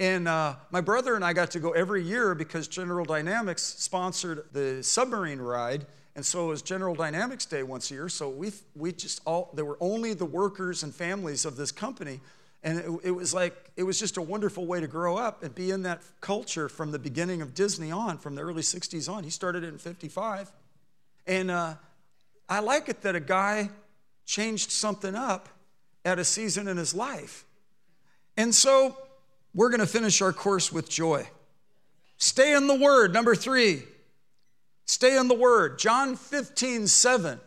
And 0.01 0.29
uh, 0.29 0.55
my 0.71 0.81
brother 0.81 1.15
and 1.15 1.23
I 1.23 1.35
got 1.35 1.51
to 1.51 1.61
go 1.61 1.73
every 1.73 2.03
year 2.03 2.35
because 2.35 2.69
General 2.69 3.05
Dynamics 3.05 3.63
sponsored 3.63 4.47
the 4.51 4.83
submarine 4.83 5.41
ride. 5.41 5.85
And 6.17 6.25
so 6.25 6.47
it 6.47 6.49
was 6.49 6.63
General 6.63 6.95
Dynamics 6.95 7.45
Day 7.45 7.63
once 7.63 7.91
a 7.91 7.95
year. 7.95 8.09
So 8.09 8.31
we, 8.31 8.51
we 8.75 8.93
just 8.93 9.21
all, 9.27 9.51
there 9.53 9.67
were 9.67 9.77
only 9.79 10.15
the 10.15 10.25
workers 10.25 10.83
and 10.83 10.95
families 10.95 11.45
of 11.45 11.57
this 11.57 11.71
company. 11.71 12.23
And 12.63 12.79
it, 12.79 12.91
it, 13.05 13.11
was 13.11 13.35
like, 13.35 13.55
it 13.77 13.83
was 13.83 14.01
just 14.01 14.17
a 14.17 14.23
wonderful 14.23 14.65
way 14.65 14.81
to 14.81 14.87
grow 14.87 15.19
up 15.19 15.43
and 15.43 15.55
be 15.55 15.71
in 15.71 15.83
that 15.83 16.01
culture 16.23 16.71
from 16.71 16.93
the 16.93 16.99
beginning 16.99 17.43
of 17.43 17.53
Disney 17.53 17.93
on, 17.93 18.17
from 18.17 18.35
the 18.35 18.41
early 18.41 18.63
60s 18.63 19.07
on. 19.07 19.23
He 19.23 19.31
started 19.31 19.65
it 19.65 19.69
in 19.69 19.77
55. 19.77 20.51
And 21.27 21.51
uh, 21.51 21.75
I 22.49 22.61
like 22.61 22.89
it 22.89 23.03
that 23.03 23.17
a 23.17 23.21
guy 23.21 23.69
changed 24.25 24.71
something 24.71 25.15
up 25.15 25.51
at 26.07 26.19
a 26.19 26.25
season 26.25 26.69
in 26.69 26.79
his 26.79 26.95
life. 26.95 27.45
And 28.39 28.55
so 28.55 28.97
we're 29.55 29.71
going 29.71 29.81
to 29.81 29.87
finish 29.87 30.23
our 30.23 30.33
course 30.33 30.73
with 30.73 30.89
joy. 30.89 31.29
Stay 32.19 32.55
in 32.55 32.67
the 32.67 32.75
Word. 32.75 33.13
Number 33.13 33.35
three, 33.35 33.83
stay 34.85 35.17
in 35.19 35.29
the 35.29 35.35
Word. 35.35 35.79
John 35.79 36.17
15, 36.17 36.87
7 36.87 37.41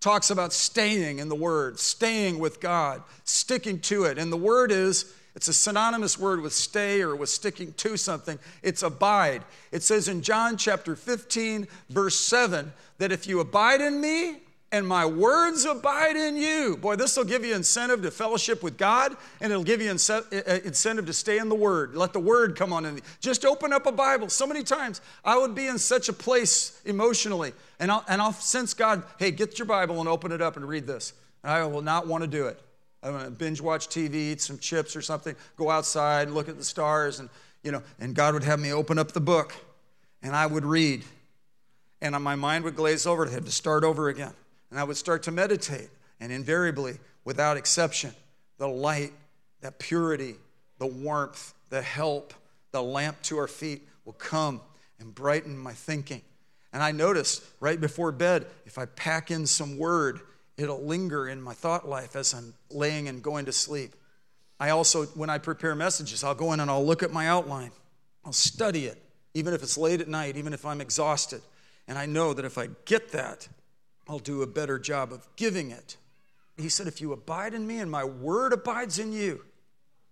talks 0.00 0.30
about 0.30 0.52
staying 0.52 1.18
in 1.18 1.28
the 1.28 1.34
Word, 1.34 1.78
staying 1.78 2.38
with 2.38 2.60
God, 2.60 3.02
sticking 3.24 3.80
to 3.80 4.04
it. 4.04 4.18
And 4.18 4.32
the 4.32 4.36
word 4.36 4.70
is, 4.70 5.12
it's 5.34 5.48
a 5.48 5.52
synonymous 5.52 6.18
word 6.18 6.40
with 6.40 6.54
stay 6.54 7.02
or 7.02 7.14
with 7.14 7.28
sticking 7.28 7.74
to 7.74 7.96
something. 7.98 8.38
It's 8.62 8.82
abide. 8.82 9.44
It 9.70 9.82
says 9.82 10.08
in 10.08 10.22
John 10.22 10.56
chapter 10.56 10.96
15, 10.96 11.68
verse 11.90 12.18
7, 12.18 12.72
that 12.98 13.12
if 13.12 13.26
you 13.26 13.40
abide 13.40 13.82
in 13.82 14.00
me 14.00 14.38
and 14.76 14.86
my 14.86 15.06
words 15.06 15.64
abide 15.64 16.16
in 16.16 16.36
you. 16.36 16.76
Boy, 16.76 16.96
this 16.96 17.16
will 17.16 17.24
give 17.24 17.44
you 17.44 17.54
incentive 17.54 18.02
to 18.02 18.10
fellowship 18.10 18.62
with 18.62 18.76
God, 18.76 19.16
and 19.40 19.50
it'll 19.50 19.64
give 19.64 19.80
you 19.80 19.90
uh, 19.90 19.94
uh, 20.14 20.58
incentive 20.64 21.06
to 21.06 21.14
stay 21.14 21.38
in 21.38 21.48
the 21.48 21.54
Word. 21.54 21.96
Let 21.96 22.12
the 22.12 22.20
Word 22.20 22.56
come 22.56 22.74
on 22.74 22.84
in. 22.84 23.00
Just 23.20 23.46
open 23.46 23.72
up 23.72 23.86
a 23.86 23.92
Bible. 23.92 24.28
So 24.28 24.46
many 24.46 24.62
times 24.62 25.00
I 25.24 25.38
would 25.38 25.54
be 25.54 25.66
in 25.66 25.78
such 25.78 26.10
a 26.10 26.12
place 26.12 26.80
emotionally, 26.84 27.54
and 27.80 27.90
I'll, 27.90 28.04
and 28.06 28.20
I'll 28.20 28.34
sense 28.34 28.74
God, 28.74 29.02
hey, 29.18 29.30
get 29.30 29.58
your 29.58 29.66
Bible 29.66 29.98
and 29.98 30.08
open 30.08 30.30
it 30.30 30.42
up 30.42 30.56
and 30.56 30.68
read 30.68 30.86
this. 30.86 31.14
And 31.42 31.52
I 31.52 31.64
will 31.64 31.82
not 31.82 32.06
want 32.06 32.22
to 32.22 32.28
do 32.28 32.46
it. 32.46 32.60
I'm 33.02 33.12
going 33.12 33.24
to 33.24 33.30
binge 33.30 33.60
watch 33.62 33.88
TV, 33.88 34.14
eat 34.14 34.42
some 34.42 34.58
chips 34.58 34.94
or 34.94 35.00
something, 35.00 35.34
go 35.56 35.70
outside, 35.70 36.28
look 36.28 36.50
at 36.50 36.58
the 36.58 36.64
stars, 36.64 37.18
and 37.18 37.30
you 37.62 37.72
know, 37.72 37.82
and 37.98 38.14
God 38.14 38.34
would 38.34 38.44
have 38.44 38.60
me 38.60 38.72
open 38.72 38.98
up 38.98 39.12
the 39.12 39.20
book, 39.20 39.54
and 40.22 40.36
I 40.36 40.44
would 40.44 40.66
read, 40.66 41.02
and 42.02 42.14
my 42.22 42.34
mind 42.34 42.64
would 42.64 42.76
glaze 42.76 43.06
over. 43.06 43.26
I 43.26 43.30
had 43.30 43.46
to 43.46 43.52
start 43.52 43.82
over 43.82 44.08
again. 44.08 44.34
And 44.70 44.80
I 44.80 44.84
would 44.84 44.96
start 44.96 45.22
to 45.24 45.30
meditate, 45.30 45.88
and 46.20 46.32
invariably, 46.32 46.98
without 47.24 47.56
exception, 47.56 48.12
the 48.58 48.68
light, 48.68 49.12
that 49.60 49.78
purity, 49.78 50.36
the 50.78 50.86
warmth, 50.86 51.54
the 51.70 51.82
help, 51.82 52.34
the 52.72 52.82
lamp 52.82 53.20
to 53.22 53.38
our 53.38 53.48
feet 53.48 53.86
will 54.04 54.12
come 54.12 54.60
and 54.98 55.14
brighten 55.14 55.56
my 55.56 55.72
thinking. 55.72 56.22
And 56.72 56.82
I 56.82 56.92
noticed 56.92 57.42
right 57.60 57.80
before 57.80 58.12
bed, 58.12 58.46
if 58.64 58.78
I 58.78 58.86
pack 58.86 59.30
in 59.30 59.46
some 59.46 59.78
word, 59.78 60.20
it'll 60.56 60.82
linger 60.82 61.28
in 61.28 61.40
my 61.40 61.54
thought 61.54 61.88
life 61.88 62.16
as 62.16 62.34
I'm 62.34 62.54
laying 62.70 63.08
and 63.08 63.22
going 63.22 63.46
to 63.46 63.52
sleep. 63.52 63.94
I 64.58 64.70
also, 64.70 65.04
when 65.06 65.30
I 65.30 65.38
prepare 65.38 65.74
messages, 65.74 66.24
I'll 66.24 66.34
go 66.34 66.52
in 66.52 66.60
and 66.60 66.70
I'll 66.70 66.84
look 66.84 67.02
at 67.02 67.12
my 67.12 67.28
outline. 67.28 67.70
I'll 68.24 68.32
study 68.32 68.86
it, 68.86 69.02
even 69.34 69.54
if 69.54 69.62
it's 69.62 69.78
late 69.78 70.00
at 70.00 70.08
night, 70.08 70.36
even 70.36 70.52
if 70.52 70.64
I'm 70.64 70.80
exhausted. 70.80 71.42
And 71.88 71.98
I 71.98 72.06
know 72.06 72.34
that 72.34 72.44
if 72.44 72.58
I 72.58 72.68
get 72.84 73.12
that, 73.12 73.48
I'll 74.08 74.18
do 74.18 74.42
a 74.42 74.46
better 74.46 74.78
job 74.78 75.12
of 75.12 75.26
giving 75.36 75.70
it. 75.70 75.96
He 76.56 76.68
said, 76.68 76.86
If 76.86 77.00
you 77.00 77.12
abide 77.12 77.54
in 77.54 77.66
me 77.66 77.78
and 77.78 77.90
my 77.90 78.04
word 78.04 78.52
abides 78.52 78.98
in 78.98 79.12
you, 79.12 79.44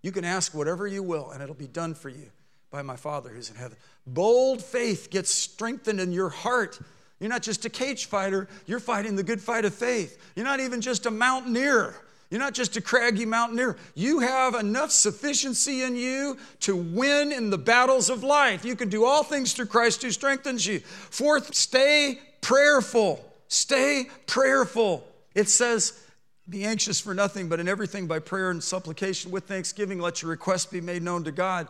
you 0.02 0.12
can 0.12 0.24
ask 0.24 0.54
whatever 0.54 0.86
you 0.86 1.02
will, 1.02 1.30
and 1.30 1.42
it'll 1.42 1.54
be 1.54 1.66
done 1.66 1.94
for 1.94 2.08
you 2.08 2.30
by 2.70 2.82
my 2.82 2.96
Father 2.96 3.30
who's 3.30 3.50
in 3.50 3.56
heaven. 3.56 3.78
Bold 4.06 4.62
faith 4.62 5.08
gets 5.10 5.30
strengthened 5.30 6.00
in 6.00 6.12
your 6.12 6.28
heart. 6.28 6.78
You're 7.20 7.30
not 7.30 7.42
just 7.42 7.64
a 7.64 7.70
cage 7.70 8.06
fighter, 8.06 8.48
you're 8.66 8.80
fighting 8.80 9.16
the 9.16 9.22
good 9.22 9.40
fight 9.40 9.64
of 9.64 9.72
faith. 9.72 10.20
You're 10.36 10.44
not 10.44 10.60
even 10.60 10.80
just 10.80 11.06
a 11.06 11.10
mountaineer. 11.10 11.94
You're 12.30 12.40
not 12.40 12.52
just 12.52 12.76
a 12.76 12.80
craggy 12.80 13.24
mountaineer. 13.24 13.76
You 13.94 14.18
have 14.18 14.54
enough 14.54 14.90
sufficiency 14.90 15.82
in 15.82 15.94
you 15.94 16.36
to 16.60 16.74
win 16.74 17.30
in 17.32 17.48
the 17.48 17.58
battles 17.58 18.10
of 18.10 18.24
life. 18.24 18.64
You 18.64 18.74
can 18.74 18.88
do 18.88 19.04
all 19.04 19.22
things 19.22 19.52
through 19.52 19.66
Christ 19.66 20.02
who 20.02 20.10
strengthens 20.10 20.66
you. 20.66 20.80
Fourth, 20.80 21.54
stay 21.54 22.18
prayerful. 22.40 23.24
Stay 23.54 24.08
prayerful. 24.26 25.06
It 25.32 25.48
says, 25.48 25.92
be 26.48 26.64
anxious 26.64 26.98
for 26.98 27.14
nothing, 27.14 27.48
but 27.48 27.60
in 27.60 27.68
everything 27.68 28.08
by 28.08 28.18
prayer 28.18 28.50
and 28.50 28.60
supplication 28.60 29.30
with 29.30 29.44
thanksgiving, 29.44 30.00
let 30.00 30.22
your 30.22 30.32
requests 30.32 30.66
be 30.66 30.80
made 30.80 31.04
known 31.04 31.22
to 31.22 31.30
God. 31.30 31.68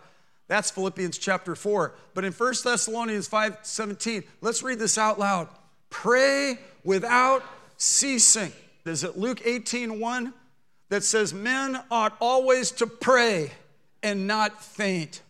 That's 0.49 0.71
Philippians 0.71 1.19
chapter 1.19 1.55
4. 1.55 1.95
But 2.15 2.25
in 2.25 2.33
1 2.33 2.55
Thessalonians 2.65 3.29
5 3.29 3.59
17, 3.63 4.25
let's 4.41 4.63
read 4.63 4.79
this 4.79 4.97
out 4.97 5.19
loud. 5.19 5.49
Pray 5.91 6.59
without 6.85 7.45
ceasing. 7.77 8.53
Is 8.87 9.05
it 9.05 9.19
Luke 9.19 9.43
18 9.45 10.01
1 10.01 10.33
that 10.89 11.05
says, 11.05 11.35
Men 11.35 11.79
ought 11.91 12.17
always 12.19 12.71
to 12.73 12.87
pray 12.87 13.53
and 14.03 14.27
not 14.27 14.65
faint? 14.65 15.21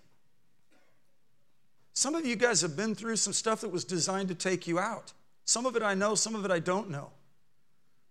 Some 1.95 2.15
of 2.15 2.25
you 2.25 2.37
guys 2.37 2.61
have 2.61 2.77
been 2.77 2.95
through 2.95 3.17
some 3.17 3.33
stuff 3.33 3.61
that 3.63 3.73
was 3.73 3.85
designed 3.85 4.29
to 4.29 4.37
take 4.37 4.69
you 4.69 4.79
out. 4.79 5.13
Some 5.45 5.67
of 5.67 5.77
it 5.77 5.83
I 5.83 5.95
know, 5.95 6.15
some 6.15 6.35
of 6.35 6.45
it 6.45 6.51
I 6.51 6.59
don't 6.59 6.91
know. 6.91 7.11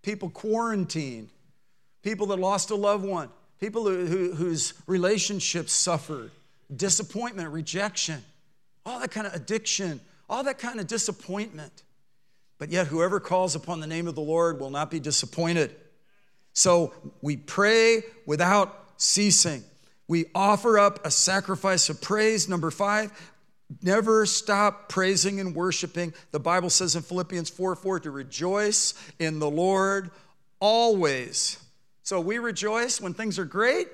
People 0.02 0.30
quarantined, 0.30 1.30
people 2.02 2.28
that 2.28 2.40
lost 2.40 2.70
a 2.72 2.76
loved 2.76 3.06
one, 3.06 3.30
people 3.60 3.86
who, 3.86 4.06
who, 4.06 4.34
whose 4.34 4.74
relationships 4.88 5.72
suffered, 5.72 6.32
disappointment, 6.76 7.52
rejection, 7.52 8.24
all 8.86 9.00
that 9.00 9.12
kind 9.12 9.26
of 9.26 9.34
addiction, 9.34 10.02
all 10.30 10.44
that 10.44 10.58
kind 10.58 10.80
of 10.80 10.88
disappointment. 10.88 11.84
But 12.60 12.70
yet, 12.70 12.88
whoever 12.88 13.20
calls 13.20 13.56
upon 13.56 13.80
the 13.80 13.88
name 13.88 14.08
of 14.08 14.16
the 14.16 14.22
Lord 14.22 14.60
will 14.60 14.70
not 14.70 14.92
be 14.92 15.00
disappointed. 15.00 15.76
So 16.54 16.94
we 17.22 17.38
pray 17.38 18.04
without 18.26 18.94
ceasing. 18.98 19.64
We 20.08 20.26
offer 20.36 20.78
up 20.78 21.06
a 21.06 21.12
sacrifice 21.12 21.90
of 21.90 22.02
praise. 22.02 22.48
Number 22.48 22.70
five, 22.72 23.12
Never 23.82 24.26
stop 24.26 24.90
praising 24.90 25.40
and 25.40 25.56
worshiping. 25.56 26.14
The 26.32 26.40
Bible 26.40 26.70
says 26.70 26.96
in 26.96 27.02
Philippians 27.02 27.50
4 27.50 27.76
4 27.76 28.00
to 28.02 28.12
rejoice 28.12 28.94
in 29.20 29.40
the 29.40 29.50
Lord 29.50 30.12
always. 30.60 31.60
So 32.04 32.20
we 32.20 32.38
rejoice 32.38 33.00
when 33.02 33.14
things 33.14 33.40
are 33.40 33.46
great. 33.46 33.88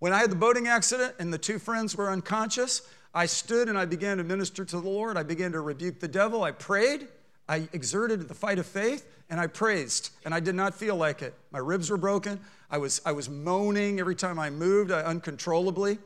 When 0.00 0.12
I 0.12 0.18
had 0.18 0.30
the 0.30 0.36
boating 0.36 0.68
accident 0.68 1.14
and 1.18 1.32
the 1.32 1.38
two 1.38 1.58
friends 1.58 1.96
were 1.96 2.10
unconscious, 2.10 2.82
I 3.14 3.26
stood 3.26 3.68
and 3.68 3.78
I 3.78 3.84
began 3.84 4.18
to 4.18 4.24
minister 4.24 4.64
to 4.64 4.80
the 4.80 4.88
Lord. 4.88 5.16
I 5.16 5.22
began 5.22 5.52
to 5.52 5.60
rebuke 5.60 6.00
the 6.00 6.08
devil. 6.08 6.44
I 6.44 6.52
prayed. 6.52 7.08
I 7.48 7.68
exerted 7.72 8.28
the 8.28 8.34
fight 8.34 8.58
of 8.58 8.66
faith 8.66 9.06
and 9.30 9.38
I 9.38 9.46
praised, 9.46 10.10
and 10.24 10.34
I 10.34 10.40
did 10.40 10.54
not 10.54 10.74
feel 10.74 10.96
like 10.96 11.20
it. 11.20 11.34
My 11.50 11.58
ribs 11.58 11.90
were 11.90 11.96
broken. 11.96 12.40
I 12.70 12.78
was, 12.78 13.00
I 13.04 13.12
was 13.12 13.28
moaning 13.28 14.00
every 14.00 14.14
time 14.14 14.38
I 14.38 14.50
moved 14.50 14.90
uh, 14.90 15.02
uncontrollably. 15.04 15.98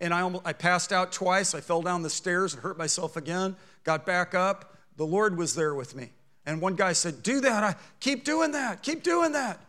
And 0.00 0.14
I, 0.14 0.20
almost, 0.20 0.46
I 0.46 0.52
passed 0.52 0.92
out 0.92 1.12
twice. 1.12 1.54
I 1.54 1.60
fell 1.60 1.82
down 1.82 2.02
the 2.02 2.10
stairs 2.10 2.54
and 2.54 2.62
hurt 2.62 2.78
myself 2.78 3.16
again. 3.16 3.56
Got 3.84 4.06
back 4.06 4.34
up. 4.34 4.76
The 4.96 5.06
Lord 5.06 5.36
was 5.36 5.54
there 5.54 5.74
with 5.74 5.96
me. 5.96 6.10
And 6.46 6.60
one 6.60 6.76
guy 6.76 6.92
said, 6.92 7.22
Do 7.22 7.40
that. 7.40 7.64
I, 7.64 7.74
keep 8.00 8.24
doing 8.24 8.52
that. 8.52 8.82
Keep 8.82 9.02
doing 9.02 9.32
that. 9.32 9.60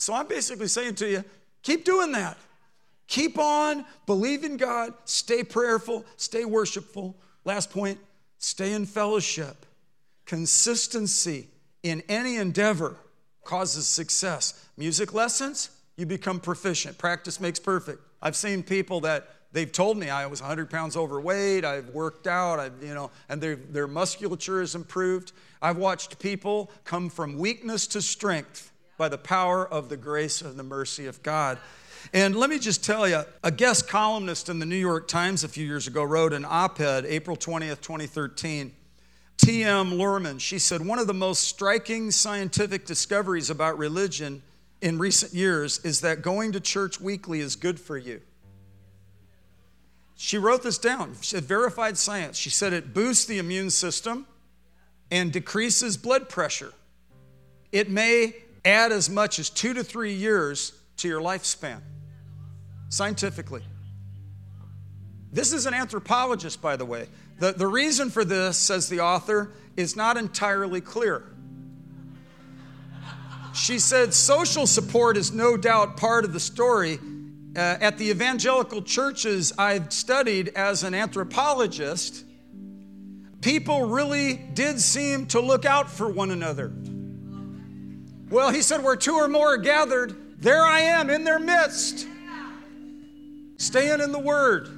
So 0.00 0.14
I'm 0.14 0.26
basically 0.26 0.66
saying 0.66 0.94
to 0.96 1.08
you, 1.08 1.24
keep 1.62 1.84
doing 1.84 2.12
that. 2.12 2.38
Keep 3.06 3.38
on, 3.38 3.84
believe 4.06 4.44
in 4.44 4.56
God, 4.56 4.94
stay 5.04 5.44
prayerful, 5.44 6.06
stay 6.16 6.44
worshipful. 6.44 7.16
Last 7.44 7.70
point, 7.70 7.98
stay 8.38 8.72
in 8.72 8.86
fellowship. 8.86 9.66
Consistency 10.24 11.48
in 11.82 12.02
any 12.08 12.36
endeavor 12.36 12.96
causes 13.44 13.86
success. 13.86 14.66
Music 14.78 15.12
lessons, 15.12 15.70
you 15.96 16.06
become 16.06 16.40
proficient. 16.40 16.96
Practice 16.96 17.40
makes 17.40 17.58
perfect. 17.58 18.00
I've 18.22 18.36
seen 18.36 18.62
people 18.62 19.00
that 19.00 19.28
they've 19.52 19.70
told 19.70 19.96
me 19.96 20.08
I 20.08 20.26
was 20.26 20.40
100 20.40 20.70
pounds 20.70 20.96
overweight, 20.96 21.64
I've 21.64 21.88
worked 21.90 22.26
out, 22.26 22.58
I've, 22.58 22.82
you 22.82 22.94
know, 22.94 23.10
and 23.28 23.40
their, 23.40 23.56
their 23.56 23.86
musculature 23.86 24.60
has 24.60 24.74
improved. 24.74 25.32
I've 25.62 25.76
watched 25.76 26.18
people 26.18 26.70
come 26.84 27.10
from 27.10 27.38
weakness 27.38 27.86
to 27.88 28.02
strength 28.02 28.72
by 28.96 29.08
the 29.08 29.18
power 29.18 29.66
of 29.66 29.88
the 29.88 29.96
grace 29.96 30.42
and 30.42 30.58
the 30.58 30.62
mercy 30.62 31.06
of 31.06 31.22
God. 31.22 31.58
And 32.12 32.34
let 32.34 32.50
me 32.50 32.58
just 32.58 32.84
tell 32.84 33.08
you, 33.08 33.22
a 33.44 33.50
guest 33.50 33.88
columnist 33.88 34.48
in 34.48 34.58
the 34.58 34.66
New 34.66 34.76
York 34.76 35.06
Times 35.06 35.44
a 35.44 35.48
few 35.48 35.66
years 35.66 35.86
ago 35.86 36.02
wrote 36.02 36.32
an 36.32 36.44
op 36.48 36.80
ed, 36.80 37.04
April 37.06 37.36
20th, 37.36 37.80
2013. 37.80 38.72
T.M. 39.36 39.92
Luhrmann, 39.92 40.38
she 40.38 40.58
said, 40.58 40.84
one 40.84 40.98
of 40.98 41.06
the 41.06 41.14
most 41.14 41.44
striking 41.44 42.10
scientific 42.10 42.84
discoveries 42.84 43.48
about 43.48 43.78
religion 43.78 44.42
in 44.82 44.98
recent 44.98 45.32
years 45.32 45.78
is 45.78 46.02
that 46.02 46.20
going 46.20 46.52
to 46.52 46.60
church 46.60 47.00
weekly 47.00 47.40
is 47.40 47.56
good 47.56 47.80
for 47.80 47.96
you. 47.96 48.20
She 50.22 50.36
wrote 50.36 50.62
this 50.62 50.76
down. 50.76 51.16
She 51.22 51.30
said, 51.30 51.44
verified 51.44 51.96
science. 51.96 52.36
She 52.36 52.50
said 52.50 52.74
it 52.74 52.92
boosts 52.92 53.24
the 53.24 53.38
immune 53.38 53.70
system 53.70 54.26
and 55.10 55.32
decreases 55.32 55.96
blood 55.96 56.28
pressure. 56.28 56.74
It 57.72 57.88
may 57.88 58.34
add 58.62 58.92
as 58.92 59.08
much 59.08 59.38
as 59.38 59.48
two 59.48 59.72
to 59.72 59.82
three 59.82 60.12
years 60.12 60.78
to 60.98 61.08
your 61.08 61.22
lifespan, 61.22 61.80
scientifically. 62.90 63.62
This 65.32 65.54
is 65.54 65.64
an 65.64 65.72
anthropologist, 65.72 66.60
by 66.60 66.76
the 66.76 66.84
way. 66.84 67.08
The, 67.38 67.52
the 67.52 67.66
reason 67.66 68.10
for 68.10 68.22
this, 68.22 68.58
says 68.58 68.90
the 68.90 69.00
author, 69.00 69.52
is 69.78 69.96
not 69.96 70.18
entirely 70.18 70.82
clear. 70.82 71.24
She 73.54 73.78
said 73.78 74.12
social 74.12 74.66
support 74.66 75.16
is 75.16 75.32
no 75.32 75.56
doubt 75.56 75.96
part 75.96 76.26
of 76.26 76.34
the 76.34 76.40
story. 76.40 76.98
Uh, 77.56 77.58
at 77.80 77.98
the 77.98 78.10
evangelical 78.10 78.80
churches 78.80 79.52
I've 79.58 79.92
studied 79.92 80.50
as 80.50 80.84
an 80.84 80.94
anthropologist, 80.94 82.24
people 83.40 83.86
really 83.86 84.34
did 84.34 84.80
seem 84.80 85.26
to 85.28 85.40
look 85.40 85.64
out 85.64 85.90
for 85.90 86.08
one 86.08 86.30
another. 86.30 86.72
Well, 88.30 88.50
he 88.50 88.62
said, 88.62 88.84
Where 88.84 88.94
two 88.94 89.14
or 89.14 89.26
more 89.26 89.54
are 89.54 89.58
gathered, 89.58 90.40
there 90.40 90.62
I 90.62 90.80
am 90.80 91.10
in 91.10 91.24
their 91.24 91.40
midst. 91.40 92.06
Staying 93.56 94.00
in 94.00 94.12
the 94.12 94.18
Word, 94.18 94.68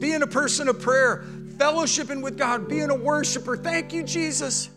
being 0.00 0.22
a 0.22 0.26
person 0.26 0.68
of 0.68 0.80
prayer, 0.80 1.24
fellowshipping 1.58 2.22
with 2.22 2.38
God, 2.38 2.66
being 2.66 2.90
a 2.90 2.94
worshiper. 2.94 3.56
Thank 3.56 3.92
you, 3.92 4.02
Jesus. 4.02 4.70